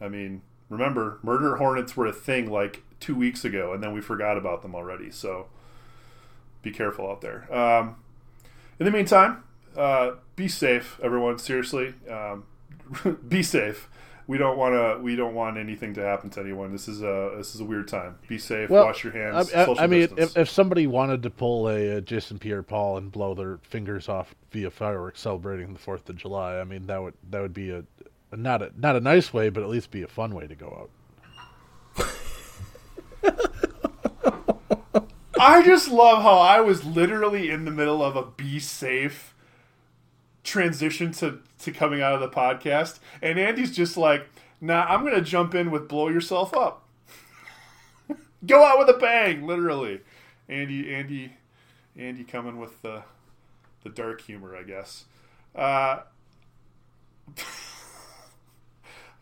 i 0.00 0.08
mean 0.08 0.42
remember 0.68 1.18
murder 1.22 1.56
hornets 1.56 1.96
were 1.96 2.06
a 2.06 2.12
thing 2.12 2.50
like 2.50 2.82
two 3.00 3.14
weeks 3.14 3.44
ago 3.44 3.72
and 3.72 3.82
then 3.82 3.92
we 3.92 4.00
forgot 4.00 4.36
about 4.36 4.62
them 4.62 4.74
already 4.74 5.10
so 5.10 5.46
be 6.62 6.70
careful 6.70 7.10
out 7.10 7.20
there. 7.20 7.52
Um, 7.54 7.96
in 8.78 8.86
the 8.86 8.92
meantime 8.92 9.42
uh, 9.76 10.12
be 10.36 10.48
safe 10.48 10.98
everyone 11.02 11.38
seriously. 11.38 11.94
Um, 12.10 12.44
be 13.28 13.42
safe 13.42 13.88
we 14.28 14.36
don't 14.36 14.58
want 14.58 14.74
to 14.74 15.02
we 15.02 15.16
don't 15.16 15.34
want 15.34 15.56
anything 15.56 15.94
to 15.94 16.02
happen 16.02 16.28
to 16.30 16.40
anyone. 16.40 16.70
This 16.70 16.86
is 16.86 17.02
a 17.02 17.32
this 17.36 17.54
is 17.54 17.60
a 17.60 17.64
weird 17.64 17.88
time. 17.88 18.16
Be 18.28 18.38
safe 18.38 18.68
well, 18.68 18.84
wash 18.84 19.02
your 19.02 19.12
hands 19.14 19.52
i, 19.54 19.64
I, 19.64 19.84
I 19.84 19.86
mean 19.86 20.08
if, 20.16 20.36
if 20.36 20.50
somebody 20.50 20.86
wanted 20.86 21.22
to 21.22 21.30
pull 21.30 21.68
a, 21.68 21.96
a, 21.96 22.00
Jason 22.02 22.38
Pierre-Paul 22.38 22.98
and 22.98 23.10
blow 23.10 23.34
their 23.34 23.58
fingers 23.62 24.08
off 24.08 24.34
via 24.50 24.70
fireworks 24.70 25.20
celebrating 25.20 25.72
the 25.72 25.78
fourth 25.78 26.08
of 26.08 26.16
july 26.16 26.58
i 26.58 26.64
mean 26.64 26.86
that 26.86 27.02
would 27.02 27.14
that 27.30 27.40
would 27.40 27.54
be 27.54 27.70
a, 27.70 27.82
a 28.30 28.36
not 28.36 28.62
a 28.62 28.70
not 28.76 28.96
a 28.96 29.00
nice 29.00 29.32
way 29.32 29.48
but 29.48 29.62
at 29.62 29.68
least 29.68 29.90
be 29.90 30.02
a 30.02 30.08
fun 30.08 30.34
way 30.34 30.46
to 30.46 30.54
go 30.54 30.66
out. 30.78 30.90
I 35.40 35.62
just 35.64 35.88
love 35.90 36.22
how 36.22 36.38
i 36.38 36.60
was 36.60 36.84
literally 36.84 37.50
in 37.50 37.64
the 37.64 37.70
middle 37.70 38.02
of 38.02 38.14
a 38.14 38.24
be 38.24 38.58
safe 38.58 39.34
transition 40.48 41.12
to 41.12 41.40
to 41.60 41.72
coming 41.72 42.00
out 42.00 42.14
of 42.14 42.20
the 42.20 42.28
podcast, 42.28 42.98
and 43.22 43.38
Andy's 43.38 43.74
just 43.74 43.96
like, 43.96 44.28
"Nah, 44.60 44.84
I'm 44.88 45.04
gonna 45.04 45.20
jump 45.20 45.54
in 45.54 45.70
with 45.70 45.88
blow 45.88 46.08
yourself 46.08 46.54
up, 46.54 46.88
go 48.46 48.64
out 48.64 48.78
with 48.78 48.88
a 48.88 48.98
bang, 48.98 49.46
literally." 49.46 50.00
Andy, 50.48 50.94
Andy, 50.94 51.34
Andy 51.96 52.24
coming 52.24 52.58
with 52.58 52.80
the 52.82 53.02
the 53.82 53.90
dark 53.90 54.22
humor, 54.22 54.56
I 54.56 54.62
guess. 54.62 55.04
Uh, 55.54 56.00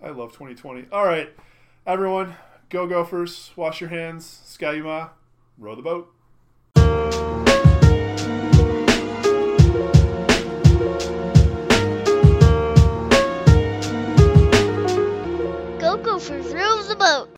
I 0.03 0.09
love 0.09 0.33
2020. 0.33 0.87
All 0.93 1.05
right, 1.05 1.31
everyone, 1.87 2.37
go 2.69 2.87
Gophers, 2.87 3.51
wash 3.57 3.81
your 3.81 3.91
hands, 3.91 4.41
Ski-U-Mah, 4.45 5.09
row 5.59 5.75
the 5.75 5.83
boat. 5.83 7.26
boat. 17.07 17.29